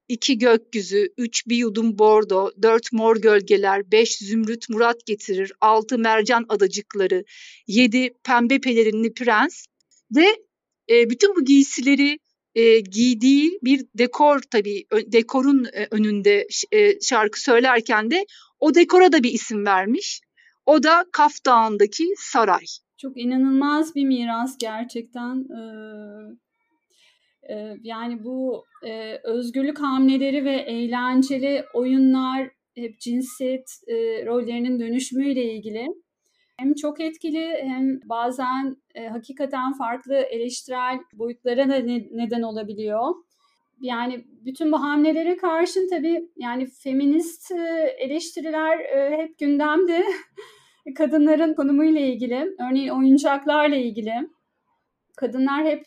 [0.08, 6.46] iki gökyüzü, üç bir yudum bordo, dört mor gölgeler, beş zümrüt murat getirir, altı mercan
[6.50, 7.24] adacıkları,
[7.68, 9.66] yedi pembe pelerinli prens
[10.16, 10.28] ve
[10.90, 12.20] e, bütün bu giysileri
[12.56, 18.26] e, giydiği bir dekor tabii dekorun e, önünde e, şarkı söylerken de
[18.60, 20.22] o dekora da bir isim vermiş.
[20.66, 22.66] O da Kaf Dağı'ndaki saray.
[22.98, 25.36] Çok inanılmaz bir miras gerçekten.
[25.36, 26.47] Ee,
[27.84, 28.66] yani bu
[29.24, 33.70] özgürlük hamleleri ve eğlenceli oyunlar hep cinsiyet
[34.26, 35.88] rollerinin dönüşümüyle ilgili.
[36.60, 38.78] Hem çok etkili hem bazen
[39.10, 43.16] hakikaten farklı eleştirel boyutlara da ne, neden olabiliyor.
[43.82, 47.52] Yani bütün bu hamlelere karşın tabii yani feminist
[47.98, 48.80] eleştiriler
[49.18, 50.06] hep gündemde.
[50.96, 54.14] Kadınların konumuyla ilgili, örneğin oyuncaklarla ilgili.
[55.18, 55.86] Kadınlar hep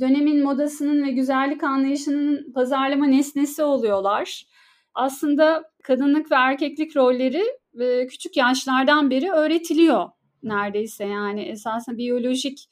[0.00, 4.46] dönemin modasının ve güzellik anlayışının pazarlama nesnesi oluyorlar.
[4.94, 7.44] Aslında kadınlık ve erkeklik rolleri
[7.80, 10.08] e, küçük yaşlardan beri öğretiliyor
[10.42, 12.68] neredeyse yani esasen biyolojik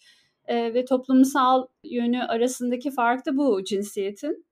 [0.46, 4.46] e, ve toplumsal yönü arasındaki fark da bu cinsiyetin.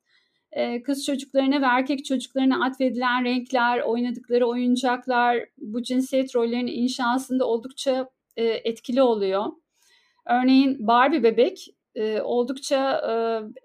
[0.53, 8.09] E, kız çocuklarına ve erkek çocuklarına atfedilen renkler, oynadıkları oyuncaklar bu cinsiyet rollerinin inşasında oldukça
[8.37, 9.45] etkili oluyor.
[10.27, 13.13] Örneğin Barbie bebek e, oldukça e,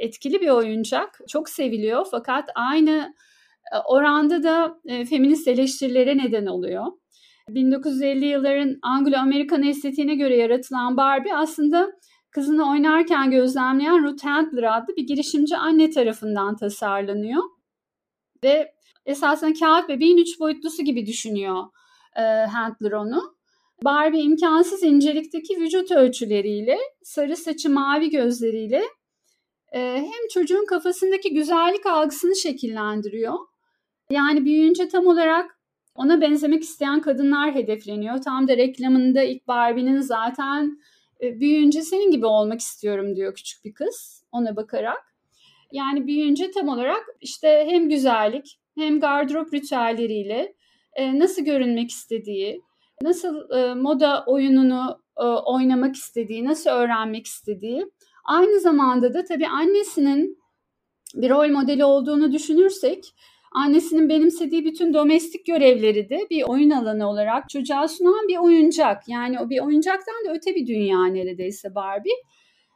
[0.05, 1.19] etkili bir oyuncak.
[1.27, 3.13] Çok seviliyor fakat aynı
[3.85, 6.85] oranda da e, feminist eleştirilere neden oluyor.
[7.49, 11.91] 1950 yılların Anglo-Amerikan estetiğine göre yaratılan Barbie aslında
[12.31, 17.43] kızını oynarken gözlemleyen Ruth Handler adlı bir girişimci anne tarafından tasarlanıyor.
[18.43, 18.73] Ve
[19.05, 21.63] esasen kağıt bebeğin üç boyutlusu gibi düşünüyor
[22.15, 23.34] e, Handler onu.
[23.83, 28.83] Barbie imkansız incelikteki vücut ölçüleriyle, sarı saçı mavi gözleriyle
[29.71, 33.33] e, hem çocuğun kafasındaki güzellik algısını şekillendiriyor.
[34.09, 35.59] Yani büyüyünce tam olarak
[35.95, 38.21] ona benzemek isteyen kadınlar hedefleniyor.
[38.21, 40.79] Tam da reklamında ilk Barbie'nin zaten
[41.21, 45.15] e, büyüyünce senin gibi olmak istiyorum diyor küçük bir kız ona bakarak.
[45.71, 50.55] Yani büyüyünce tam olarak işte hem güzellik hem gardırop ritüelleriyle
[50.93, 52.61] e, nasıl görünmek istediği,
[53.01, 57.85] nasıl e, moda oyununu e, oynamak istediği, nasıl öğrenmek istediği.
[58.25, 60.37] Aynı zamanda da tabii annesinin
[61.15, 63.13] bir rol modeli olduğunu düşünürsek
[63.51, 69.03] annesinin benimsediği bütün domestik görevleri de bir oyun alanı olarak çocuğa sunan bir oyuncak.
[69.07, 72.13] Yani o bir oyuncaktan da öte bir dünya neredeyse Barbie.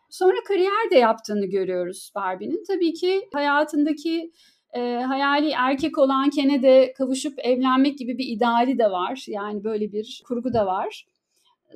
[0.09, 2.63] Sonra kariyer de yaptığını görüyoruz Barbie'nin.
[2.67, 4.31] Tabii ki hayatındaki
[4.73, 9.25] e, hayali erkek olan Ken'e de kavuşup evlenmek gibi bir ideali de var.
[9.27, 11.05] Yani böyle bir kurgu da var.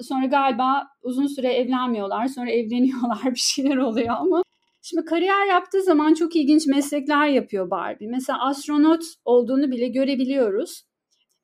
[0.01, 4.43] Sonra galiba uzun süre evlenmiyorlar, sonra evleniyorlar bir şeyler oluyor ama
[4.85, 8.07] Şimdi kariyer yaptığı zaman çok ilginç meslekler yapıyor Barbie.
[8.07, 10.83] Mesela astronot olduğunu bile görebiliyoruz.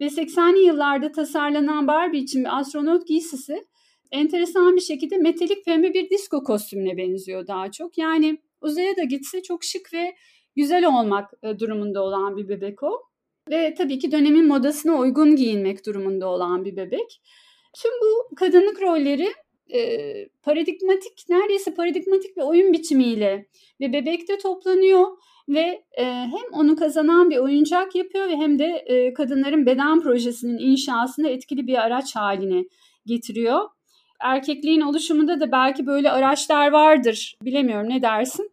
[0.01, 3.65] Ve 80'li yıllarda tasarlanan Barbie için bir astronot giysisi
[4.11, 7.97] enteresan bir şekilde metalik pembe bir disco kostümüne benziyor daha çok.
[7.97, 10.15] Yani uzaya da gitse çok şık ve
[10.59, 13.01] güzel olmak e, durumunda olan bir bebek o.
[13.49, 17.21] Ve tabii ki dönemin modasına uygun giyinmek durumunda olan bir bebek.
[17.81, 19.33] Tüm bu kadınlık rolleri
[19.73, 19.99] e,
[20.43, 23.45] paradigmatik, neredeyse paradigmatik bir oyun biçimiyle
[23.81, 25.07] ve bebekte toplanıyor
[25.49, 30.57] ve e, hem onu kazanan bir oyuncak yapıyor ve hem de e, kadınların beden projesinin
[30.57, 32.63] inşasında etkili bir araç haline
[33.05, 33.59] getiriyor.
[34.21, 37.37] Erkekliğin oluşumunda da belki böyle araçlar vardır.
[37.43, 38.51] Bilemiyorum ne dersin?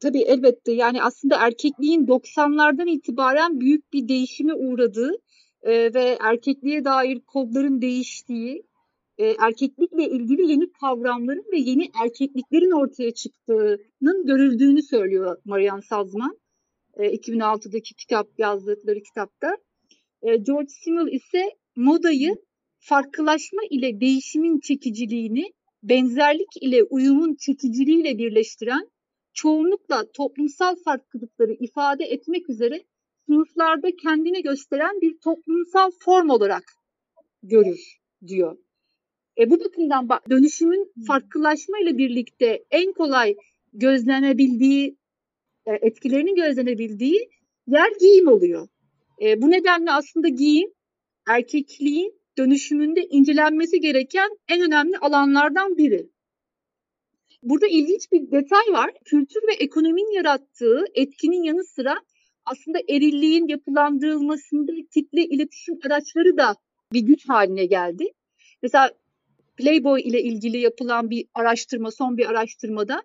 [0.00, 5.12] Tabii elbette yani aslında erkekliğin 90'lardan itibaren büyük bir değişime uğradığı
[5.62, 8.62] e, ve erkekliğe dair kodların değiştiği,
[9.18, 16.38] e, erkeklikle ilgili yeni kavramların ve yeni erkekliklerin ortaya çıktığının görüldüğünü söylüyor Marian Sazman.
[16.96, 19.56] E, 2006'daki kitap yazdıkları kitapta.
[20.22, 22.34] E, George Simmel ise modayı
[22.78, 28.88] farklılaşma ile değişimin çekiciliğini benzerlik ile uyumun çekiciliğiyle birleştiren
[29.36, 32.84] çoğunlukla toplumsal farklılıkları ifade etmek üzere
[33.26, 36.64] sınıflarda kendini gösteren bir toplumsal form olarak
[37.42, 38.56] görür diyor.
[39.38, 43.36] E, bu bakımdan dönüşümün farklılaşma ile birlikte en kolay
[43.72, 44.96] gözlenebildiği,
[45.66, 47.28] e, etkilerinin gözlenebildiği
[47.66, 48.68] yer giyim oluyor.
[49.22, 50.70] E, bu nedenle aslında giyim
[51.28, 56.10] erkekliğin dönüşümünde incelenmesi gereken en önemli alanlardan biri.
[57.42, 58.90] Burada ilginç bir detay var.
[59.04, 61.96] Kültür ve ekonominin yarattığı etkinin yanı sıra
[62.44, 66.54] aslında erilliğin yapılandırılmasında kitle iletişim araçları da
[66.92, 68.04] bir güç haline geldi.
[68.62, 68.90] Mesela
[69.56, 73.02] Playboy ile ilgili yapılan bir araştırma, son bir araştırmada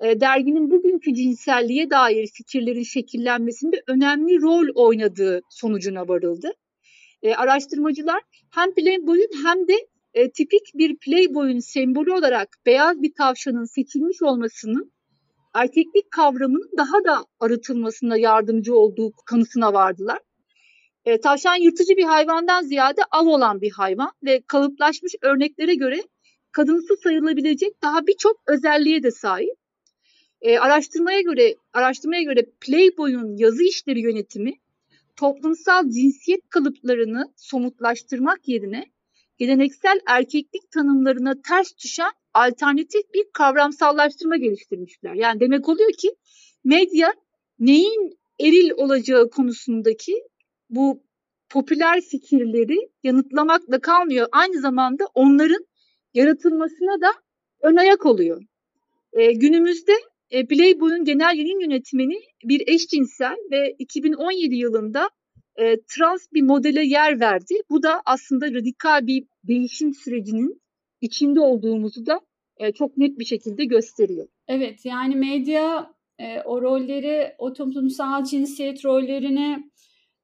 [0.00, 6.52] e, derginin bugünkü cinselliğe dair fikirlerin şekillenmesinde önemli rol oynadığı sonucuna varıldı.
[7.22, 9.74] E, araştırmacılar hem Playboy'un hem de
[10.14, 14.92] e, tipik bir Playboy'un sembolü olarak beyaz bir tavşanın seçilmiş olmasının
[15.54, 20.18] erkeklik kavramının daha da arıtılmasına yardımcı olduğu kanısına vardılar.
[21.04, 26.02] E, tavşan yırtıcı bir hayvandan ziyade av olan bir hayvan ve kalıplaşmış örneklere göre
[26.52, 29.54] kadınsı sayılabilecek daha birçok özelliğe de sahip.
[30.40, 34.54] E, araştırmaya göre araştırmaya göre Playboy'un yazı işleri yönetimi
[35.16, 38.84] toplumsal cinsiyet kalıplarını somutlaştırmak yerine
[39.38, 45.14] geleneksel erkeklik tanımlarına ters düşen alternatif bir kavramsallaştırma geliştirmişler.
[45.14, 46.14] Yani demek oluyor ki
[46.64, 47.14] medya
[47.58, 50.22] neyin eril olacağı konusundaki
[50.70, 51.02] bu
[51.48, 54.28] popüler fikirleri yanıtlamakla kalmıyor.
[54.32, 55.66] Aynı zamanda onların
[56.14, 57.12] yaratılmasına da
[57.62, 58.42] ön ayak oluyor.
[59.12, 59.92] E, günümüzde
[60.30, 65.10] e, Playboy'un genel yayın yönetmeni bir eşcinsel ve 2017 yılında
[65.58, 67.54] e, trans bir modele yer verdi.
[67.70, 70.62] Bu da aslında radikal bir değişim sürecinin
[71.00, 72.20] içinde olduğumuzu da
[72.56, 74.26] e, çok net bir şekilde gösteriyor.
[74.48, 79.70] Evet yani medya e, o rolleri, o toplumsal cinsiyet rollerini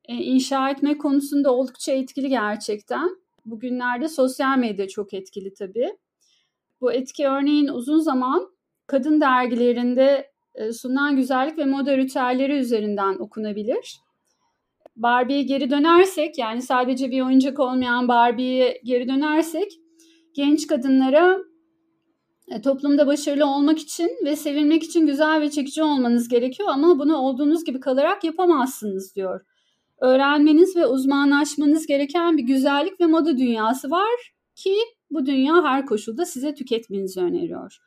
[0.04, 3.10] e, inşa etme konusunda oldukça etkili gerçekten.
[3.44, 5.96] Bugünlerde sosyal medya çok etkili tabii.
[6.80, 8.48] Bu etki örneğin uzun zaman
[8.86, 14.03] kadın dergilerinde e, sunulan güzellik ve moda ritüelleri üzerinden okunabilir.
[14.96, 19.72] Barbie'ye geri dönersek yani sadece bir oyuncak olmayan Barbie'ye geri dönersek
[20.35, 21.38] genç kadınlara
[22.50, 27.16] e, toplumda başarılı olmak için ve sevilmek için güzel ve çekici olmanız gerekiyor ama bunu
[27.16, 29.40] olduğunuz gibi kalarak yapamazsınız diyor.
[30.00, 34.76] Öğrenmeniz ve uzmanlaşmanız gereken bir güzellik ve moda dünyası var ki
[35.11, 37.78] bu dünya her koşulda size tüketmenizi öneriyor.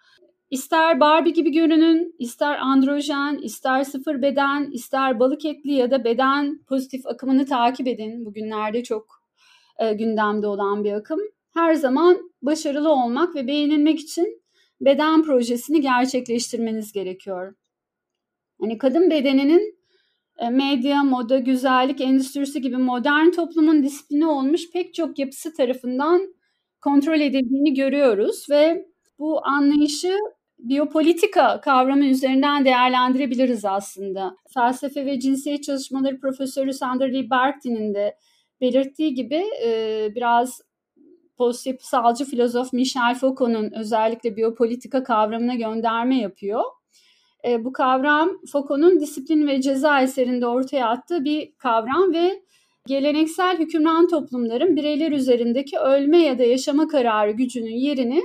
[0.50, 6.60] İster Barbie gibi görünün, ister androjen, ister sıfır beden, ister balık etli ya da beden
[6.68, 8.26] pozitif akımını takip edin.
[8.26, 9.22] Bugünlerde çok
[9.80, 11.20] e, gündemde olan bir akım.
[11.54, 14.42] Her zaman başarılı olmak ve beğenilmek için
[14.82, 17.56] beden projesini gerçekleştirmeniz gerekiyor.
[18.62, 19.80] Hani kadın bedeninin
[20.38, 26.36] e, medya, moda, güzellik endüstrisi gibi modern toplumun disiplini olmuş pek çok yapısı tarafından
[26.82, 28.86] kontrol edildiğini görüyoruz ve
[29.20, 30.18] bu anlayışı
[30.60, 34.38] biyopolitika kavramı üzerinden değerlendirebiliriz aslında.
[34.54, 38.18] Felsefe ve cinsiyet çalışmaları profesörü Sandra Lee Barthin'in de
[38.62, 40.62] belirttiği gibi e, biraz
[41.38, 46.64] post yapısalcı filozof Michel Foucault'un özellikle biyopolitika kavramına gönderme yapıyor.
[47.48, 52.42] E, bu kavram Foucault'un disiplin ve ceza eserinde ortaya attığı bir kavram ve
[52.88, 58.22] geleneksel hükümran toplumların bireyler üzerindeki ölme ya da yaşama kararı gücünün yerini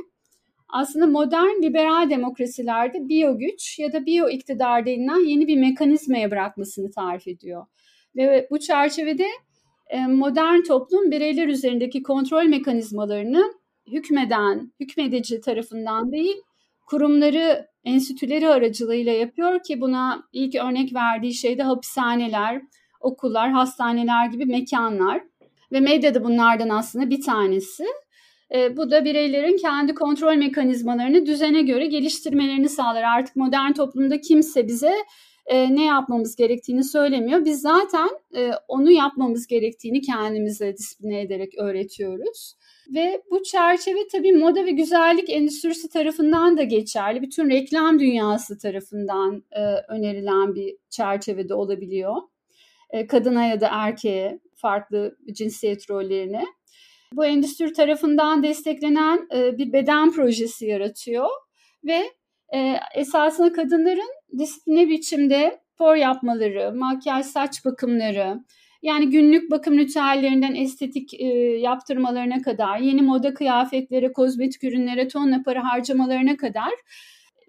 [0.73, 6.91] aslında modern liberal demokrasilerde biyo güç ya da biyo iktidar denilen yeni bir mekanizmaya bırakmasını
[6.91, 7.67] tarif ediyor.
[8.17, 9.27] Ve bu çerçevede
[9.87, 13.53] e, modern toplum bireyler üzerindeki kontrol mekanizmalarını
[13.93, 16.37] hükmeden, hükmedici tarafından değil,
[16.87, 22.63] kurumları, enstitüleri aracılığıyla yapıyor ki buna ilk örnek verdiği şey de hapishaneler,
[23.01, 25.23] okullar, hastaneler gibi mekanlar
[25.73, 27.85] ve medya da bunlardan aslında bir tanesi.
[28.55, 33.03] E, bu da bireylerin kendi kontrol mekanizmalarını düzene göre geliştirmelerini sağlar.
[33.03, 34.95] Artık modern toplumda kimse bize
[35.47, 37.45] e, ne yapmamız gerektiğini söylemiyor.
[37.45, 42.55] Biz zaten e, onu yapmamız gerektiğini kendimize disipline ederek öğretiyoruz.
[42.95, 47.23] Ve bu çerçeve tabii moda ve güzellik endüstrisi tarafından da geçerli.
[47.23, 52.17] Bütün reklam dünyası tarafından e, önerilen bir çerçevede olabiliyor.
[52.91, 56.45] E, kadına ya da erkeğe farklı cinsiyet rollerine.
[57.13, 61.29] Bu endüstri tarafından desteklenen e, bir beden projesi yaratıyor
[61.85, 62.03] ve
[62.55, 68.45] e, esasında kadınların disipline biçimde spor yapmaları, makyaj, saç bakımları,
[68.83, 71.27] yani günlük bakım ritüellerinden estetik e,
[71.59, 76.71] yaptırmalarına kadar, yeni moda kıyafetlere, kozmetik ürünlere tonla para harcamalarına kadar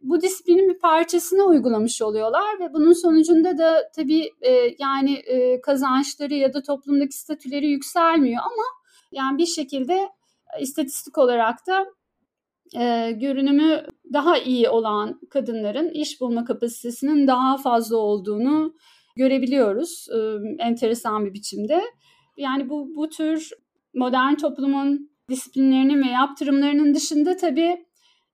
[0.01, 6.33] bu disiplinin bir parçasını uygulamış oluyorlar ve bunun sonucunda da tabii e, yani e, kazançları
[6.33, 8.63] ya da toplumdaki statüleri yükselmiyor ama
[9.13, 10.09] yani bir şekilde
[10.59, 11.85] istatistik olarak da
[12.79, 18.73] e, görünümü daha iyi olan kadınların iş bulma kapasitesinin daha fazla olduğunu
[19.17, 20.17] görebiliyoruz e,
[20.63, 21.81] enteresan bir biçimde.
[22.37, 23.49] Yani bu, bu tür
[23.93, 27.85] modern toplumun disiplinlerinin ve yaptırımlarının dışında tabii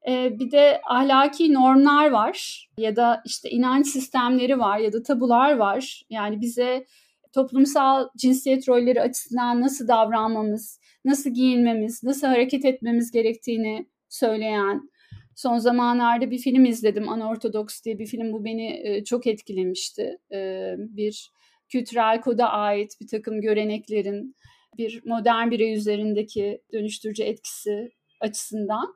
[0.09, 5.57] e, bir de ahlaki normlar var ya da işte inanç sistemleri var ya da tabular
[5.57, 6.05] var.
[6.09, 6.85] Yani bize
[7.33, 14.89] toplumsal cinsiyet rolleri açısından nasıl davranmamız, nasıl giyinmemiz, nasıl hareket etmemiz gerektiğini söyleyen.
[15.35, 17.09] Son zamanlarda bir film izledim.
[17.09, 18.33] Anortodoks diye bir film.
[18.33, 20.17] Bu beni e, çok etkilemişti.
[20.33, 21.31] E, bir
[21.69, 24.35] kültürel koda ait bir takım göreneklerin
[24.77, 27.89] bir modern birey üzerindeki dönüştürücü etkisi
[28.21, 28.95] açısından.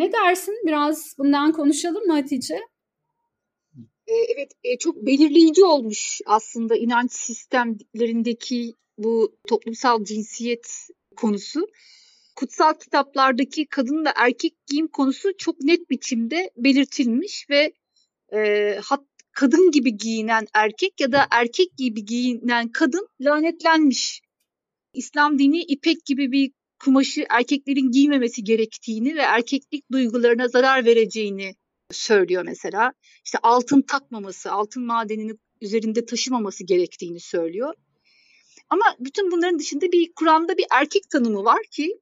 [0.00, 0.54] Ne dersin?
[0.66, 2.60] Biraz bundan konuşalım mı Hatice?
[4.06, 11.66] E, evet, çok belirleyici olmuş aslında inanç sistemlerindeki bu toplumsal cinsiyet konusu
[12.36, 17.72] kutsal kitaplardaki kadın ve erkek giyim konusu çok net biçimde belirtilmiş ve
[18.34, 24.20] e, hat, kadın gibi giyinen erkek ya da erkek gibi giyinen kadın lanetlenmiş.
[24.92, 26.50] İslam dini ipek gibi bir
[26.84, 31.54] kumaşı erkeklerin giymemesi gerektiğini ve erkeklik duygularına zarar vereceğini
[31.90, 32.92] söylüyor mesela.
[33.24, 37.74] İşte altın takmaması, altın madenini üzerinde taşımaması gerektiğini söylüyor.
[38.70, 42.00] Ama bütün bunların dışında bir Kur'an'da bir erkek tanımı var ki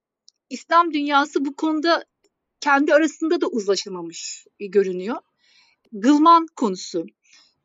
[0.50, 2.04] İslam dünyası bu konuda
[2.60, 5.16] kendi arasında da uzlaşamamış görünüyor.
[5.92, 7.06] Gılman konusu.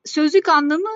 [0.05, 0.89] Sözlük anlamı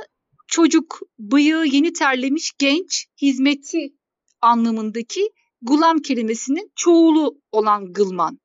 [0.47, 3.93] çocuk, bıyığı yeni terlemiş genç, hizmetçi
[4.41, 5.30] anlamındaki
[5.61, 8.39] gulam kelimesinin çoğulu olan gılman.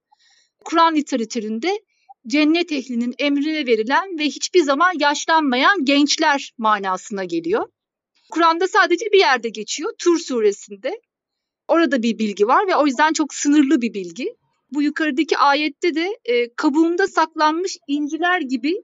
[0.64, 1.80] Kur'an literatüründe
[2.28, 7.68] cennet ehlinin emrine verilen ve hiçbir zaman yaşlanmayan gençler manasına geliyor.
[8.30, 9.92] Kur'an'da sadece bir yerde geçiyor.
[9.98, 11.00] Tur suresinde.
[11.68, 14.34] Orada bir bilgi var ve o yüzden çok sınırlı bir bilgi.
[14.70, 18.74] Bu yukarıdaki ayette de e, kabuğunda saklanmış inciler gibi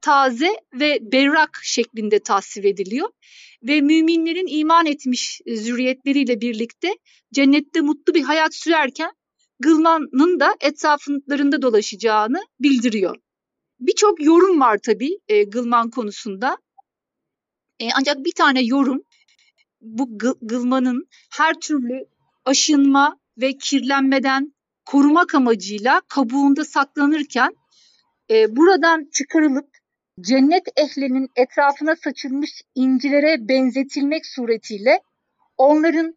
[0.00, 3.08] taze ve berrak şeklinde tasvir ediliyor.
[3.62, 6.88] Ve müminlerin iman etmiş zürriyetleriyle birlikte
[7.34, 9.10] cennette mutlu bir hayat sürerken
[9.60, 13.16] Gılman'ın da etraflarında dolaşacağını bildiriyor.
[13.80, 16.58] Birçok yorum var tabii e, Gılman konusunda.
[17.80, 19.02] E, ancak bir tane yorum
[19.80, 22.06] bu Gılman'ın her türlü
[22.44, 24.54] aşınma ve kirlenmeden
[24.84, 27.56] korumak amacıyla kabuğunda saklanırken
[28.30, 29.68] e, buradan çıkarılıp
[30.20, 35.00] cennet ehlinin etrafına saçılmış incilere benzetilmek suretiyle
[35.56, 36.14] onların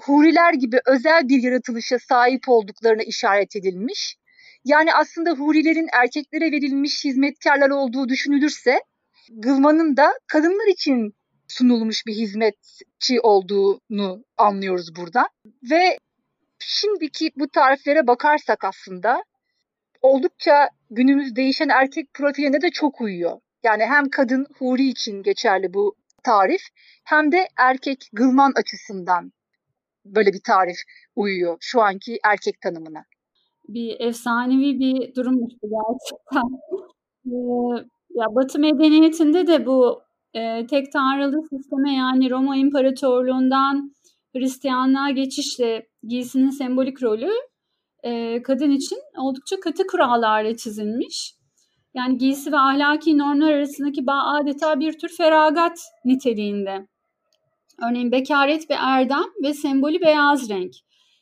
[0.00, 4.16] huriler gibi özel bir yaratılışa sahip olduklarına işaret edilmiş.
[4.64, 8.80] Yani aslında hurilerin erkeklere verilmiş hizmetkarlar olduğu düşünülürse
[9.30, 11.14] Gılman'ın da kadınlar için
[11.48, 15.28] sunulmuş bir hizmetçi olduğunu anlıyoruz burada.
[15.70, 15.98] Ve
[16.58, 19.22] şimdiki bu tariflere bakarsak aslında
[20.00, 23.40] oldukça günümüz değişen erkek profiline de çok uyuyor.
[23.62, 26.62] Yani hem kadın huri için geçerli bu tarif
[27.04, 29.32] hem de erkek gılman açısından
[30.04, 30.76] böyle bir tarif
[31.16, 33.04] uyuyor şu anki erkek tanımına.
[33.68, 36.42] Bir efsanevi bir durummuş bu gerçekten.
[37.26, 37.30] Ee,
[38.14, 40.02] ya Batı medeniyetinde de bu
[40.34, 43.92] e, tek tanrılı sisteme yani Roma İmparatorluğundan
[44.36, 47.30] Hristiyanlığa geçişle giysinin sembolik rolü
[48.02, 51.34] e, kadın için oldukça katı kurallarla çizilmiş.
[51.94, 56.86] Yani giysi ve ahlaki normlar arasındaki bağ adeta bir tür feragat niteliğinde.
[57.88, 60.72] Örneğin bekaret ve erdem ve sembolü beyaz renk.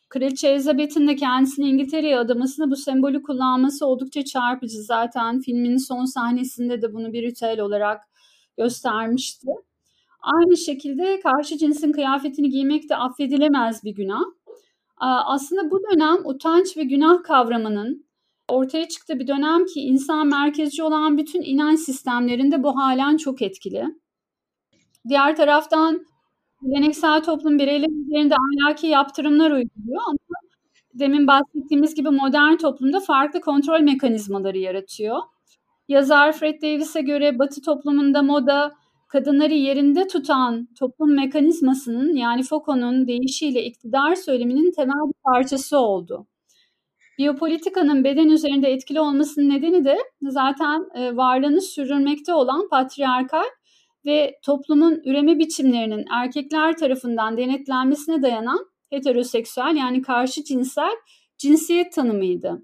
[0.09, 4.83] Kraliçe Elizabeth'in de kendisini İngiltere'ye adamasını bu sembolü kullanması oldukça çarpıcı.
[4.83, 8.01] Zaten filmin son sahnesinde de bunu bir ritüel olarak
[8.59, 9.47] göstermişti.
[10.21, 14.23] Aynı şekilde karşı cinsin kıyafetini giymek de affedilemez bir günah.
[15.27, 18.07] Aslında bu dönem utanç ve günah kavramının
[18.49, 23.85] ortaya çıktığı bir dönem ki insan merkezci olan bütün inanç sistemlerinde bu halen çok etkili.
[25.09, 26.07] Diğer taraftan
[26.63, 30.19] geleneksel toplum bireyler üzerinde ahlaki yaptırımlar uyguluyor ama
[30.95, 35.19] demin bahsettiğimiz gibi modern toplumda farklı kontrol mekanizmaları yaratıyor.
[35.89, 38.73] Yazar Fred Davis'e göre Batı toplumunda moda
[39.09, 46.27] kadınları yerinde tutan toplum mekanizmasının yani Foucault'un deyişiyle iktidar söyleminin temel bir parçası oldu.
[47.19, 53.45] Biyopolitikanın beden üzerinde etkili olmasının nedeni de zaten e, varlığını sürdürmekte olan patriarkal
[54.07, 60.97] ve toplumun üreme biçimlerinin erkekler tarafından denetlenmesine dayanan heteroseksüel yani karşı cinsel
[61.39, 62.63] cinsiyet tanımıydı.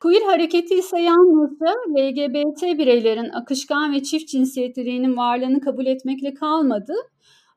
[0.00, 6.94] Queer hareketi ise yalnızca LGBT bireylerin akışkan ve çift cinsiyetliliğinin varlığını kabul etmekle kalmadı.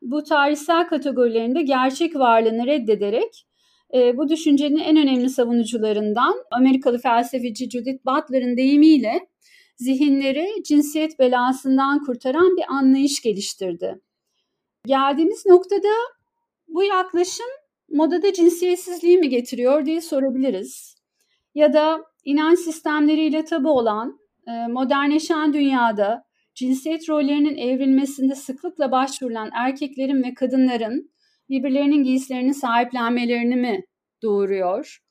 [0.02, 3.48] Bu tarihsel kategorilerinde gerçek varlığını reddederek
[3.94, 9.28] e, bu düşüncenin en önemli savunucularından Amerikalı felsefeci Judith Butler'ın deyimiyle
[9.78, 14.02] zihinleri cinsiyet belasından kurtaran bir anlayış geliştirdi.
[14.86, 15.94] Geldiğimiz noktada
[16.68, 17.48] bu yaklaşım
[17.90, 20.96] modada cinsiyetsizliği mi getiriyor diye sorabiliriz.
[21.56, 26.24] Ya da inanç sistemleriyle tabu olan e, modernleşen dünyada
[26.56, 31.12] cinsiyet rollerinin evrilmesinde sıklıkla başvurulan erkeklerin ve kadınların
[31.50, 33.84] birbirlerinin giysilerini sahiplenmelerini mi
[34.24, 35.07] doğuruyor?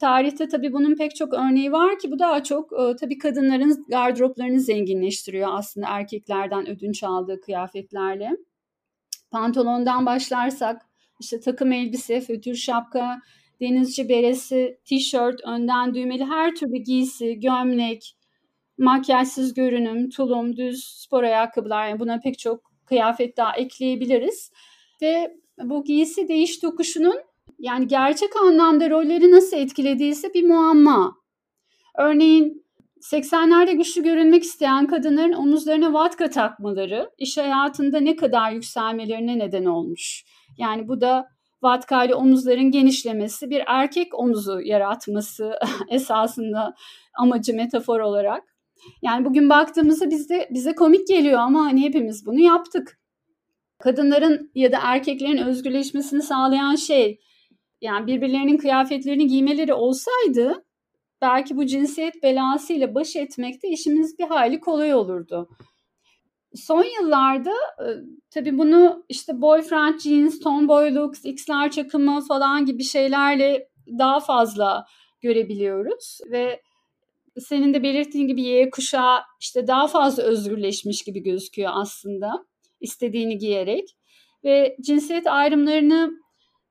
[0.00, 4.60] Tarihte tabii bunun pek çok örneği var ki bu daha çok e, tabii kadınların gardıroplarını
[4.60, 8.30] zenginleştiriyor aslında erkeklerden ödünç aldığı kıyafetlerle.
[9.30, 10.82] Pantolondan başlarsak
[11.20, 13.20] işte takım elbise, fötür şapka,
[13.60, 18.16] denizci beresi, tişört, önden düğmeli her türlü giysi, gömlek,
[18.78, 24.52] makyajsız görünüm, tulum, düz spor ayakkabılar yani buna pek çok kıyafet daha ekleyebiliriz.
[25.02, 27.16] Ve bu giysi değiş tokuşunun
[27.58, 31.16] yani gerçek anlamda rolleri nasıl etkilediyse bir muamma.
[31.98, 32.64] Örneğin
[33.00, 40.24] 80'lerde güçlü görünmek isteyen kadınların omuzlarına vatka takmaları iş hayatında ne kadar yükselmelerine neden olmuş.
[40.58, 41.28] Yani bu da
[41.62, 45.52] vatkayla omuzların genişlemesi, bir erkek omuzu yaratması
[45.88, 46.74] esasında
[47.18, 48.42] amacı metafor olarak.
[49.02, 52.98] Yani bugün baktığımızda bizde bize komik geliyor ama hani hepimiz bunu yaptık.
[53.78, 57.20] Kadınların ya da erkeklerin özgürleşmesini sağlayan şey
[57.80, 60.64] yani birbirlerinin kıyafetlerini giymeleri olsaydı
[61.22, 65.48] belki bu cinsiyet belasıyla baş etmekte işimiz bir hayli kolay olurdu.
[66.54, 67.86] Son yıllarda e,
[68.30, 73.68] tabii bunu işte boyfriend jeans, tomboy looks, x'ler çakımı falan gibi şeylerle
[73.98, 74.86] daha fazla
[75.20, 76.62] görebiliyoruz ve
[77.38, 82.46] senin de belirttiğin gibi Y kuşağı işte daha fazla özgürleşmiş gibi gözüküyor aslında
[82.80, 83.96] istediğini giyerek
[84.44, 86.10] ve cinsiyet ayrımlarını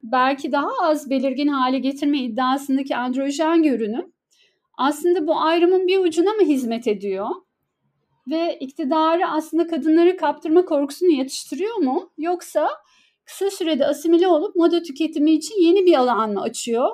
[0.03, 4.13] belki daha az belirgin hale getirme iddiasındaki androjen görünüm
[4.77, 7.27] aslında bu ayrımın bir ucuna mı hizmet ediyor?
[8.31, 12.11] ve iktidarı aslında kadınları kaptırma korkusunu yatıştırıyor mu?
[12.17, 12.69] Yoksa
[13.25, 16.89] kısa sürede asimile olup moda tüketimi için yeni bir alan mı açıyor?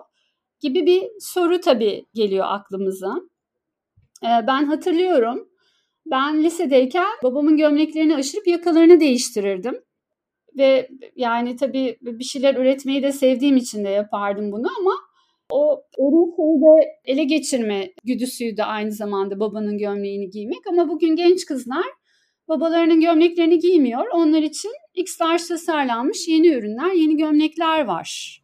[0.59, 3.15] Gibi bir soru tabii geliyor aklımıza.
[4.23, 5.49] Ee, ben hatırlıyorum.
[6.05, 9.81] Ben lisedeyken babamın gömleklerini aşırıp yakalarını değiştirirdim.
[10.57, 14.93] Ve yani tabii bir şeyler üretmeyi de sevdiğim için de yapardım bunu ama
[15.49, 20.67] o eri de ele geçirme güdüsüydü aynı zamanda babanın gömleğini giymek.
[20.67, 21.85] Ama bugün genç kızlar
[22.47, 24.05] babalarının gömleklerini giymiyor.
[24.13, 28.41] Onlar için X-Large tasarlanmış yeni ürünler, yeni gömlekler var.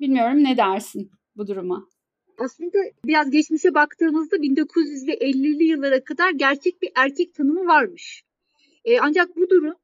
[0.00, 1.86] Bilmiyorum ne dersin bu duruma?
[2.38, 8.22] Aslında biraz geçmişe baktığımızda 1950'li yıllara kadar gerçek bir erkek tanımı varmış.
[8.84, 9.74] E, ancak bu durum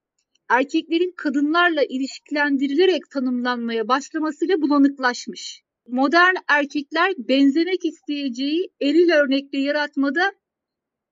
[0.49, 5.63] erkeklerin kadınlarla ilişkilendirilerek tanımlanmaya başlamasıyla bulanıklaşmış.
[5.89, 10.33] Modern erkekler benzemek isteyeceği eril örnekle yaratmada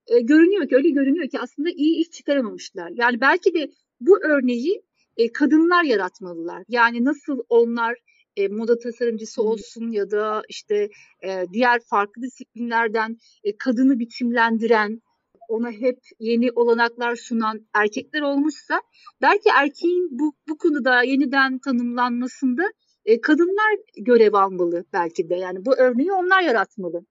[0.07, 2.91] e, görünüyor ki öyle görünüyor ki aslında iyi iş çıkaramamışlar.
[2.95, 3.71] Yani belki de
[4.01, 4.83] bu örneği
[5.17, 6.65] e, kadınlar yaratmalılar.
[6.69, 7.95] Yani nasıl onlar
[8.37, 10.89] e, moda tasarımcısı olsun ya da işte
[11.25, 15.01] e, diğer farklı disiplinlerden e, kadını biçimlendiren,
[15.49, 18.81] ona hep yeni olanaklar sunan erkekler olmuşsa
[19.23, 22.63] belki erkeğin bu, bu konuda yeniden tanımlanmasında
[23.05, 25.35] e, kadınlar görev almalı belki de.
[25.35, 27.07] Yani bu örneği onlar yaratmalı.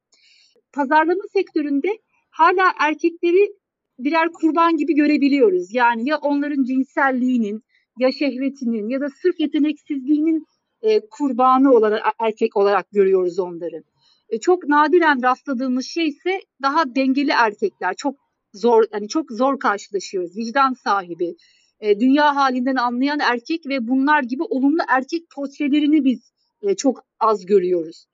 [0.73, 1.97] Pazarlama sektöründe
[2.29, 3.53] hala erkekleri
[3.99, 5.73] birer kurban gibi görebiliyoruz.
[5.73, 7.63] Yani ya onların cinselliğinin
[7.99, 10.45] ya şehvetinin ya da sırf yeteneksizliğinin
[10.81, 13.83] e, kurbanı olarak erkek olarak görüyoruz onları.
[14.29, 17.93] E, çok nadiren rastladığımız şey ise daha dengeli erkekler.
[17.97, 18.15] Çok
[18.57, 20.37] zor yani çok zor karşılaşıyoruz.
[20.37, 21.35] Vicdan sahibi,
[21.79, 26.31] e, dünya halinden anlayan erkek ve bunlar gibi olumlu erkek portrelerini biz
[26.61, 28.05] e, çok az görüyoruz.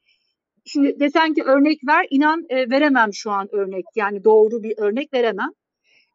[0.65, 3.85] Şimdi desen ki örnek ver, inan e, veremem şu an örnek.
[3.95, 5.49] Yani doğru bir örnek veremem.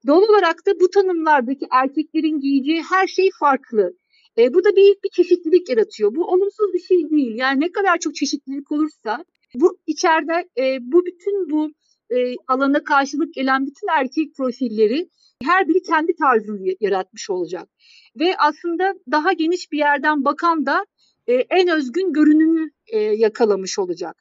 [0.07, 3.93] Doğal olarak da bu tanımlardaki erkeklerin giyeceği her şey farklı.
[4.39, 6.15] E, bu da büyük bir çeşitlilik yaratıyor.
[6.15, 7.37] Bu olumsuz bir şey değil.
[7.37, 9.25] Yani ne kadar çok çeşitlilik olursa
[9.55, 11.71] bu içeride e, bu bütün bu
[12.11, 12.17] e,
[12.49, 15.09] alana karşılık gelen bütün erkek profilleri
[15.43, 17.69] her biri kendi tarzını yaratmış olacak.
[18.21, 20.85] Ve aslında daha geniş bir yerden bakan da
[21.27, 24.17] e, en özgün görünümü e, yakalamış olacak.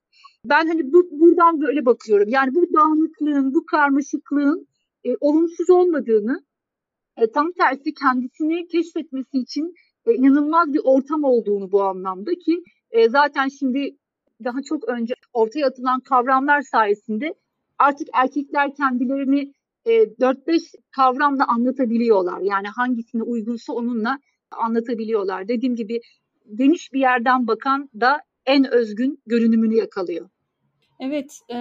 [0.45, 2.29] Ben hani bu, buradan böyle bakıyorum.
[2.29, 4.67] Yani bu dağınıklığın, bu karmaşıklığın
[5.03, 6.43] e, olumsuz olmadığını,
[7.17, 9.73] e, tam tersi kendisini keşfetmesi için
[10.05, 13.97] e, inanılmaz bir ortam olduğunu bu anlamda ki e, zaten şimdi
[14.43, 17.33] daha çok önce ortaya atılan kavramlar sayesinde
[17.79, 19.53] artık erkekler kendilerini
[19.85, 22.41] e, 4-5 kavramla anlatabiliyorlar.
[22.41, 24.19] Yani hangisine uygunsa onunla
[24.51, 25.47] anlatabiliyorlar.
[25.47, 26.01] Dediğim gibi
[26.55, 30.29] geniş bir yerden bakan da en özgün görünümünü yakalıyor.
[30.99, 31.55] Evet, e,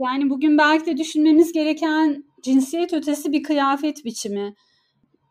[0.00, 4.54] yani bugün belki de düşünmemiz gereken cinsiyet ötesi bir kıyafet biçimi.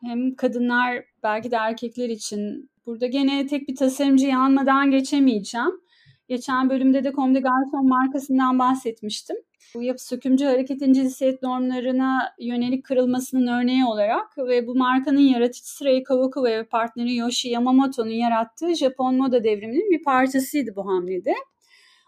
[0.03, 2.70] Hem kadınlar belki de erkekler için.
[2.86, 5.82] Burada gene tek bir tasarımcı yanmadan geçemeyeceğim.
[6.28, 9.36] Geçen bölümde de Comme des Garçons markasından bahsetmiştim.
[9.75, 16.03] Bu yapı sökümcü hareketin cinsiyet normlarına yönelik kırılmasının örneği olarak ve bu markanın yaratıcısı Rei
[16.03, 21.34] Kawaku ve partneri Yoshi Yamamoto'nun yarattığı Japon moda devriminin bir parçasıydı bu hamlede.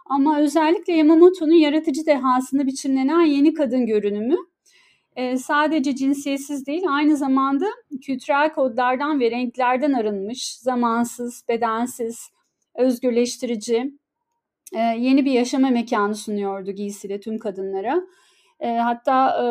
[0.09, 4.35] Ama özellikle Yamamoto'nun yaratıcı dehasında biçimlenen yeni kadın görünümü
[5.15, 7.65] e, sadece cinsiyetsiz değil aynı zamanda
[8.01, 12.29] kültürel kodlardan ve renklerden arınmış, zamansız, bedensiz,
[12.75, 13.98] özgürleştirici,
[14.73, 18.01] e, yeni bir yaşama mekanı sunuyordu giysiyle tüm kadınlara.
[18.59, 19.45] E, hatta e,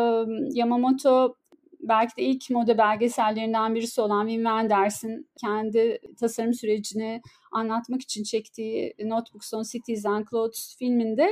[0.52, 1.34] Yamamoto
[1.80, 8.94] belki de ilk moda belgesellerinden birisi olan Wim Wenders'in kendi tasarım sürecini anlatmak için çektiği
[9.04, 11.30] Notebooks on Cities and Clothes filminde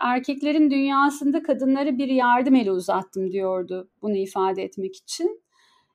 [0.00, 5.42] erkeklerin dünyasında kadınlara bir yardım eli uzattım diyordu bunu ifade etmek için.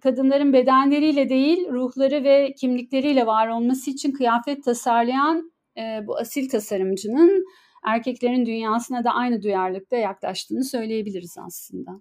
[0.02, 7.46] Kadınların bedenleriyle değil ruhları ve kimlikleriyle var olması için kıyafet tasarlayan e, bu asil tasarımcının
[7.86, 11.92] erkeklerin dünyasına da aynı duyarlılıkta yaklaştığını söyleyebiliriz aslında.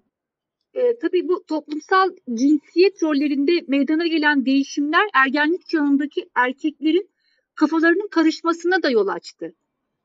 [0.74, 7.10] E, tabii bu toplumsal cinsiyet rollerinde meydana gelen değişimler ergenlik çağındaki erkeklerin
[7.54, 9.54] kafalarının karışmasına da yol açtı.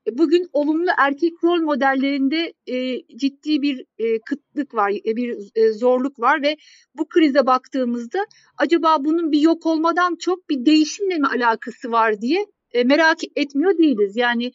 [0.08, 5.72] E, bugün olumlu erkek rol modellerinde e, ciddi bir e, kıtlık var, e, bir e,
[5.74, 6.58] zorluk var ve
[6.96, 8.26] bu krize baktığımızda
[8.58, 13.78] acaba bunun bir yok olmadan çok bir değişimle mi alakası var diye e, merak etmiyor
[13.78, 14.18] değiliz.
[14.18, 14.52] Yani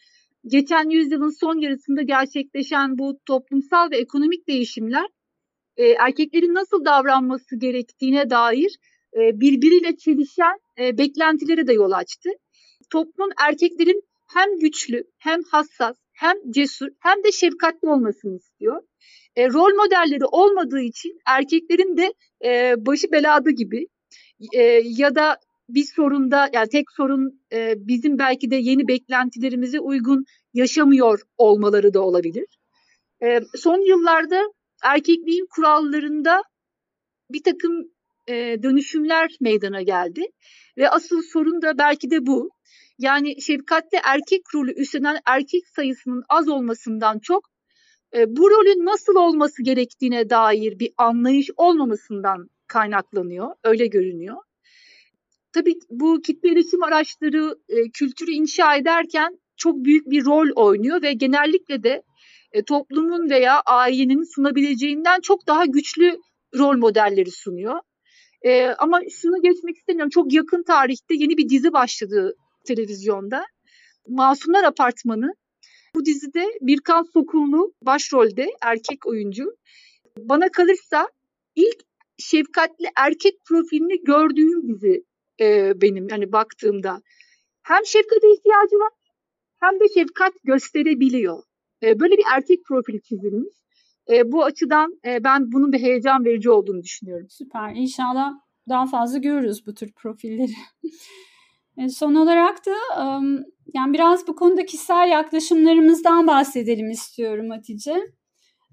[0.46, 5.06] geçen yüzyılın son yarısında gerçekleşen bu toplumsal ve ekonomik değişimler
[5.76, 8.76] e, erkeklerin nasıl davranması gerektiğine dair
[9.16, 12.30] e, birbiriyle çelişen e, beklentilere de yol açtı.
[12.90, 14.02] Toplum erkeklerin
[14.34, 18.82] hem güçlü, hem hassas, hem cesur, hem de şefkatli olmasını istiyor.
[19.36, 22.14] e, rol modelleri olmadığı için erkeklerin de
[22.44, 23.86] e, başı belada gibi
[24.52, 25.38] e, ya da
[25.68, 32.00] bir sorunda yani tek sorun e, bizim belki de yeni beklentilerimize uygun yaşamıyor olmaları da
[32.00, 32.46] olabilir.
[33.22, 34.42] E, son yıllarda
[34.82, 36.42] erkekliğin kurallarında
[37.30, 37.90] bir takım
[38.28, 40.26] e, dönüşümler meydana geldi
[40.78, 42.50] ve asıl sorun da belki de bu.
[42.98, 47.42] Yani şefkatte erkek rolü üstlenen erkek sayısının az olmasından çok
[48.14, 53.48] e, bu rolün nasıl olması gerektiğine dair bir anlayış olmamasından kaynaklanıyor.
[53.64, 54.36] Öyle görünüyor.
[55.56, 61.12] Tabii bu kitle iletişim araçları e, kültürü inşa ederken çok büyük bir rol oynuyor ve
[61.12, 62.02] genellikle de
[62.52, 66.18] e, toplumun veya ailenin sunabileceğinden çok daha güçlü
[66.58, 67.80] rol modelleri sunuyor.
[68.42, 70.10] E, ama şunu geçmek istemiyorum.
[70.10, 73.46] Çok yakın tarihte yeni bir dizi başladı televizyonda.
[74.08, 75.34] Masumlar Apartmanı.
[75.94, 79.56] Bu dizide Birkan Sokullu başrolde erkek oyuncu.
[80.18, 81.08] Bana kalırsa
[81.54, 81.76] ilk
[82.18, 85.04] şefkatli erkek profilini gördüğüm dizi
[85.40, 87.00] e, benim hani baktığımda.
[87.62, 88.92] Hem şefkate ihtiyacı var
[89.60, 91.42] hem de şefkat gösterebiliyor.
[91.82, 93.54] E, böyle bir erkek profili çizilmiş.
[94.10, 97.26] E, bu açıdan e, ben bunun bir heyecan verici olduğunu düşünüyorum.
[97.30, 97.72] Süper.
[97.74, 98.32] İnşallah
[98.68, 100.52] daha fazla görürüz bu tür profilleri.
[101.78, 102.74] E, son olarak da
[103.74, 107.92] yani biraz bu konuda kişisel yaklaşımlarımızdan bahsedelim istiyorum Hatice.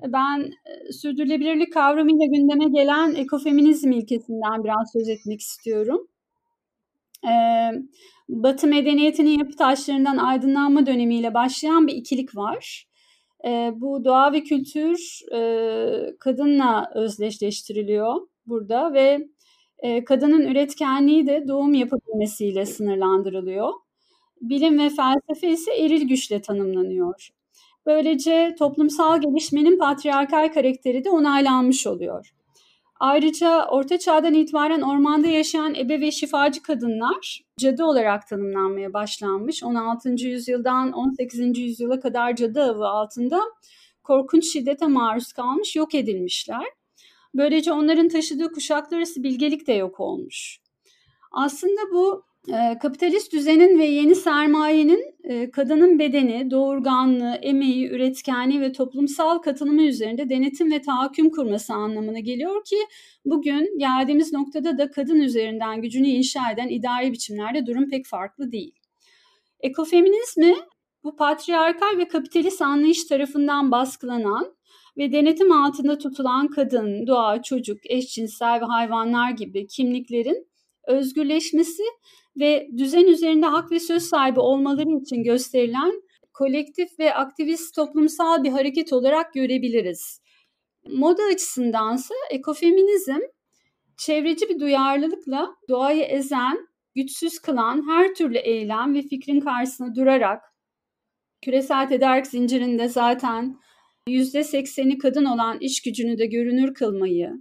[0.03, 6.07] E, ben e, sürdürülebilirlik kavramıyla gündeme gelen ekofeminizm ilkesinden biraz söz etmek istiyorum.
[8.29, 12.87] Batı medeniyetinin yapı taşlarından aydınlanma dönemiyle başlayan bir ikilik var.
[13.73, 15.19] Bu doğa ve kültür
[16.19, 18.15] kadınla özdeşleştiriliyor
[18.45, 19.27] burada ve
[20.05, 23.73] kadının üretkenliği de doğum yapabilmesiyle sınırlandırılıyor.
[24.41, 27.29] Bilim ve felsefe ise eril güçle tanımlanıyor.
[27.85, 32.33] Böylece toplumsal gelişmenin patriarkal karakteri de onaylanmış oluyor.
[32.99, 39.63] Ayrıca Orta Çağ'dan itibaren ormanda yaşayan ebe ve şifacı kadınlar cadı olarak tanımlanmaya başlanmış.
[39.63, 40.09] 16.
[40.09, 41.57] yüzyıldan 18.
[41.59, 43.41] yüzyıla kadar cadı avı altında
[44.03, 46.65] korkunç şiddete maruz kalmış, yok edilmişler.
[47.35, 50.59] Böylece onların taşıdığı kuşaklar arası bilgelik de yok olmuş.
[51.31, 52.23] Aslında bu
[52.81, 60.29] kapitalist düzenin ve yeni sermayenin e, kadının bedeni, doğurganlığı, emeği, üretkenliği ve toplumsal katılımı üzerinde
[60.29, 62.77] denetim ve tahakküm kurması anlamına geliyor ki
[63.25, 68.75] bugün geldiğimiz noktada da kadın üzerinden gücünü inşa eden idari biçimlerde durum pek farklı değil.
[69.59, 70.55] Ekofeminizmi
[71.03, 74.55] bu patriarkal ve kapitalist anlayış tarafından baskılanan
[74.97, 80.47] ve denetim altında tutulan kadın, doğa, çocuk, eşcinsel ve hayvanlar gibi kimliklerin
[80.87, 81.83] özgürleşmesi
[82.39, 86.01] ve düzen üzerinde hak ve söz sahibi olmaları için gösterilen
[86.33, 90.21] kolektif ve aktivist toplumsal bir hareket olarak görebiliriz.
[90.87, 93.19] Moda açısındansa ekofeminizm
[93.97, 100.41] çevreci bir duyarlılıkla doğayı ezen, güçsüz kılan her türlü eylem ve fikrin karşısına durarak
[101.41, 103.59] küresel tedarik zincirinde zaten
[104.09, 107.31] %80'i kadın olan iş gücünü de görünür kılmayı,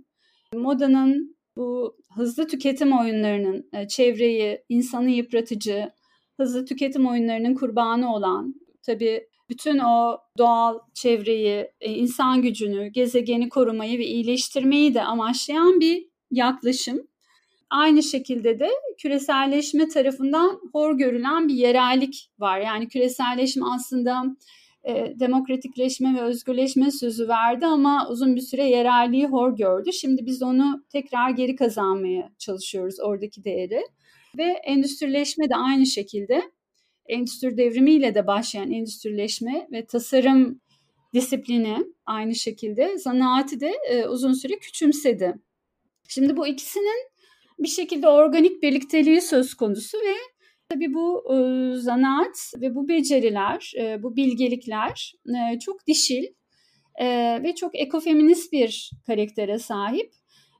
[0.54, 5.90] modanın bu hızlı tüketim oyunlarının e, çevreyi, insanı yıpratıcı,
[6.36, 13.98] hızlı tüketim oyunlarının kurbanı olan, tabii bütün o doğal çevreyi, e, insan gücünü, gezegeni korumayı
[13.98, 17.06] ve iyileştirmeyi de amaçlayan bir yaklaşım.
[17.70, 22.60] Aynı şekilde de küreselleşme tarafından hor görülen bir yerellik var.
[22.60, 24.24] Yani küreselleşme aslında
[24.84, 29.92] e, demokratikleşme ve özgürleşme sözü verdi ama uzun bir süre yerelliği hor gördü.
[29.92, 33.82] Şimdi biz onu tekrar geri kazanmaya çalışıyoruz oradaki değeri.
[34.38, 36.42] Ve endüstrileşme de aynı şekilde
[37.06, 40.60] endüstri devrimiyle de başlayan endüstrileşme ve tasarım
[41.14, 45.34] disiplini aynı şekilde zanaati de e, uzun süre küçümsedi.
[46.08, 47.08] Şimdi bu ikisinin
[47.58, 50.14] bir şekilde organik birlikteliği söz konusu ve
[50.72, 51.36] Tabii bu e,
[51.76, 56.24] zanaat ve bu beceriler, e, bu bilgelikler e, çok dişil
[57.00, 57.06] e,
[57.42, 60.12] ve çok ekofeminist bir karaktere sahip.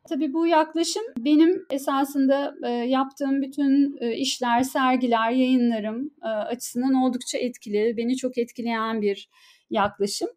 [0.09, 7.39] Tabii bu yaklaşım benim esasında e, yaptığım bütün e, işler, sergiler, yayınlarım e, açısından oldukça
[7.39, 9.29] etkili, beni çok etkileyen bir
[9.71, 10.29] yaklaşım.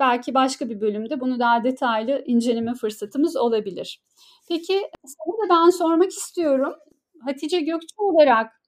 [0.00, 4.02] Belki başka bir bölümde bunu daha detaylı inceleme fırsatımız olabilir.
[4.48, 6.72] Peki sana da ben sormak istiyorum.
[7.24, 8.61] Hatice Gökçe olarak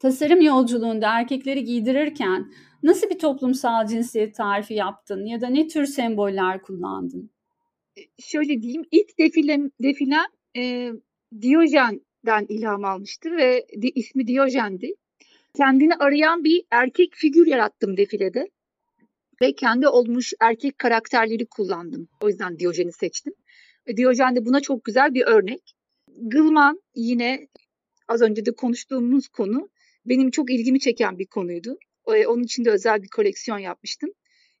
[0.00, 6.62] tasarım yolculuğunda erkekleri giydirirken nasıl bir toplumsal cinsiyet tarifi yaptın ya da ne tür semboller
[6.62, 7.30] kullandın?
[7.98, 10.26] E, şöyle diyeyim, ilk defilem, defilem
[10.56, 10.92] e,
[11.40, 14.94] Diyojen'den ilham almıştı ve di, ismi Diyojen'di.
[15.56, 18.48] Kendini arayan bir erkek figür yarattım defilede.
[19.42, 22.08] ve kendi olmuş erkek karakterleri kullandım.
[22.20, 23.32] O yüzden Diyojen'i seçtim.
[23.96, 25.74] Diyojen de buna çok güzel bir örnek.
[26.16, 27.48] Gılman yine
[28.08, 29.68] az önce de konuştuğumuz konu
[30.06, 31.78] benim çok ilgimi çeken bir konuydu.
[32.04, 34.10] Onun için de özel bir koleksiyon yapmıştım.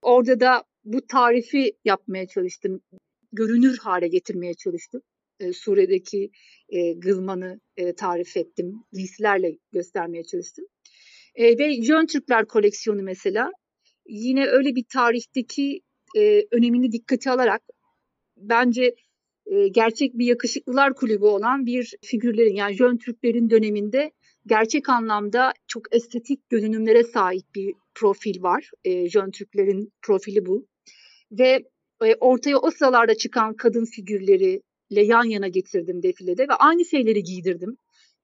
[0.02, 2.80] Orada da bu tarifi yapmaya çalıştım.
[3.32, 5.02] Görünür hale getirmeye çalıştım.
[5.40, 6.30] E, Suriye'deki
[6.68, 8.84] e, Gılman'ı e, tarif ettim.
[8.92, 10.64] Giysilerle göstermeye çalıştım.
[11.34, 13.50] E, ve Jön Türkler koleksiyonu mesela
[14.08, 15.80] yine öyle bir tarihteki
[16.16, 17.62] e, önemini dikkate alarak
[18.36, 18.94] bence
[19.46, 24.10] e, gerçek bir yakışıklılar kulübü olan bir figürlerin yani Jön Türklerin döneminde
[24.50, 28.70] gerçek anlamda çok estetik görünümlere sahip bir profil var.
[28.84, 30.66] E, Jön Türklerin profili bu.
[31.32, 31.64] Ve
[32.04, 37.76] e, ortaya o sıralarda çıkan kadın figürleriyle yan yana getirdim defilede ve aynı şeyleri giydirdim.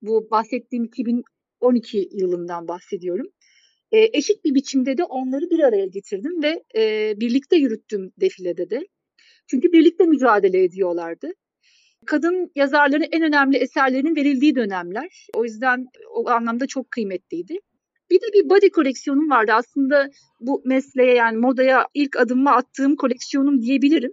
[0.03, 3.27] Bu bahsettiğim 2012 yılından bahsediyorum.
[3.93, 8.87] E, eşit bir biçimde de onları bir araya getirdim ve e, birlikte yürüttüm defilede de.
[9.47, 11.33] Çünkü birlikte mücadele ediyorlardı.
[12.07, 15.27] Kadın yazarların en önemli eserlerinin verildiği dönemler.
[15.35, 17.59] O yüzden o anlamda çok kıymetliydi.
[18.11, 19.53] Bir de bir body koleksiyonum vardı.
[19.55, 24.13] Aslında bu mesleğe yani modaya ilk adımımı attığım koleksiyonum diyebilirim.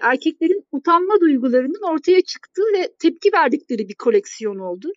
[0.00, 4.92] Erkeklerin utanma duygularının ortaya çıktığı ve tepki verdikleri bir koleksiyon oldu.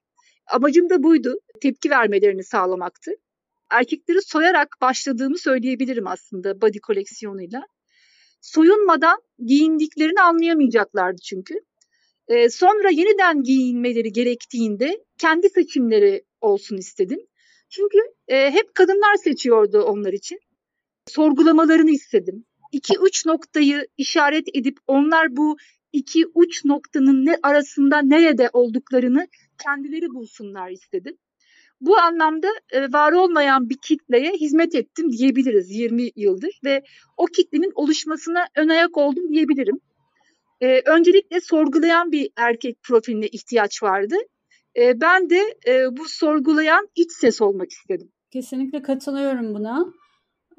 [0.48, 1.36] Amacım da buydu.
[1.62, 3.12] Tepki vermelerini sağlamaktı.
[3.72, 7.64] Erkekleri soyarak başladığımı söyleyebilirim aslında body koleksiyonuyla.
[8.42, 11.56] Soyunmadan giyindiklerini anlayamayacaklardı çünkü.
[12.28, 17.20] Ee, sonra yeniden giyinmeleri gerektiğinde kendi seçimleri olsun istedim.
[17.70, 17.98] Çünkü
[18.28, 20.40] e, hep kadınlar seçiyordu onlar için.
[21.08, 22.46] Sorgulamalarını istedim.
[22.72, 25.58] İki uç noktayı işaret edip onlar bu
[25.94, 29.28] iki uç noktanın ne arasında nerede olduklarını
[29.64, 31.18] kendileri bulsunlar istedim.
[31.82, 36.84] Bu anlamda e, var olmayan bir kitleye hizmet ettim diyebiliriz 20 yıldır ve
[37.18, 39.80] o kitlenin oluşmasına ön ayak oldum diyebilirim.
[40.64, 44.16] E, öncelikle sorgulayan bir erkek profiline ihtiyaç vardı.
[44.78, 48.12] E, ben de e, bu sorgulayan iç ses olmak istedim.
[48.32, 49.86] Kesinlikle katılıyorum buna.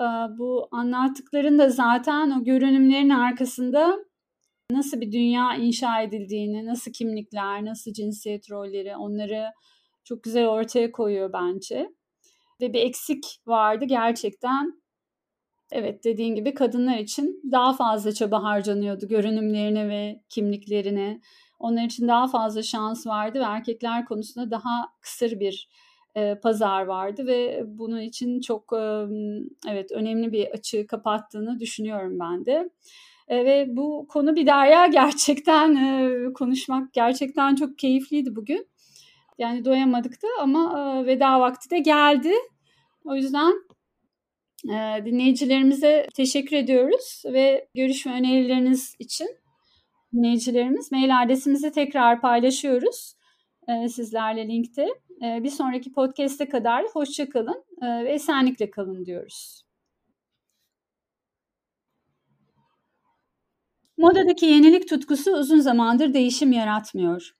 [0.00, 0.06] E,
[0.38, 3.98] bu anlattıkların da zaten o görünümlerin arkasında
[4.70, 9.46] nasıl bir dünya inşa edildiğini, nasıl kimlikler, nasıl cinsiyet rolleri onları
[10.04, 11.88] çok güzel ortaya koyuyor bence.
[12.60, 14.83] Ve bir eksik vardı gerçekten.
[15.72, 21.20] Evet dediğin gibi kadınlar için daha fazla çaba harcanıyordu görünümlerine ve kimliklerine.
[21.58, 25.68] Onlar için daha fazla şans vardı ve erkekler konusunda daha kısır bir
[26.14, 29.06] e, pazar vardı ve bunun için çok e,
[29.68, 32.70] evet önemli bir açığı kapattığını düşünüyorum ben de.
[33.28, 38.66] E, ve bu konu bir derya gerçekten e, konuşmak gerçekten çok keyifliydi bugün.
[39.38, 42.32] Yani doyamadık da ama e, veda vakti de geldi.
[43.04, 43.52] O yüzden
[45.04, 49.28] dinleyicilerimize teşekkür ediyoruz ve görüş ve önerileriniz için
[50.14, 53.14] dinleyicilerimiz mail adresimizi tekrar paylaşıyoruz
[53.68, 54.86] e, sizlerle linkte.
[55.22, 59.64] E, bir sonraki podcast'e kadar hoşçakalın e, ve esenlikle kalın diyoruz.
[63.96, 67.30] Modadaki yenilik tutkusu uzun zamandır değişim yaratmıyor.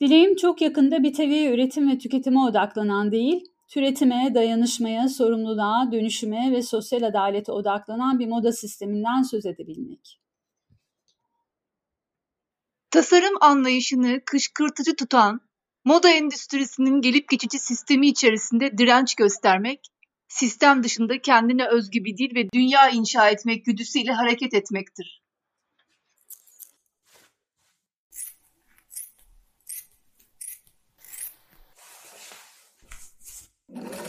[0.00, 6.62] Dileğim çok yakında bir teviye üretim ve tüketime odaklanan değil, türetime, dayanışmaya, sorumluluğa, dönüşüme ve
[6.62, 10.20] sosyal adalete odaklanan bir moda sisteminden söz edebilmek.
[12.90, 15.40] Tasarım anlayışını kışkırtıcı tutan
[15.84, 19.86] moda endüstrisinin gelip geçici sistemi içerisinde direnç göstermek,
[20.28, 25.25] sistem dışında kendine özgü bir dil ve dünya inşa etmek güdüsüyle hareket etmektir.
[33.76, 34.05] you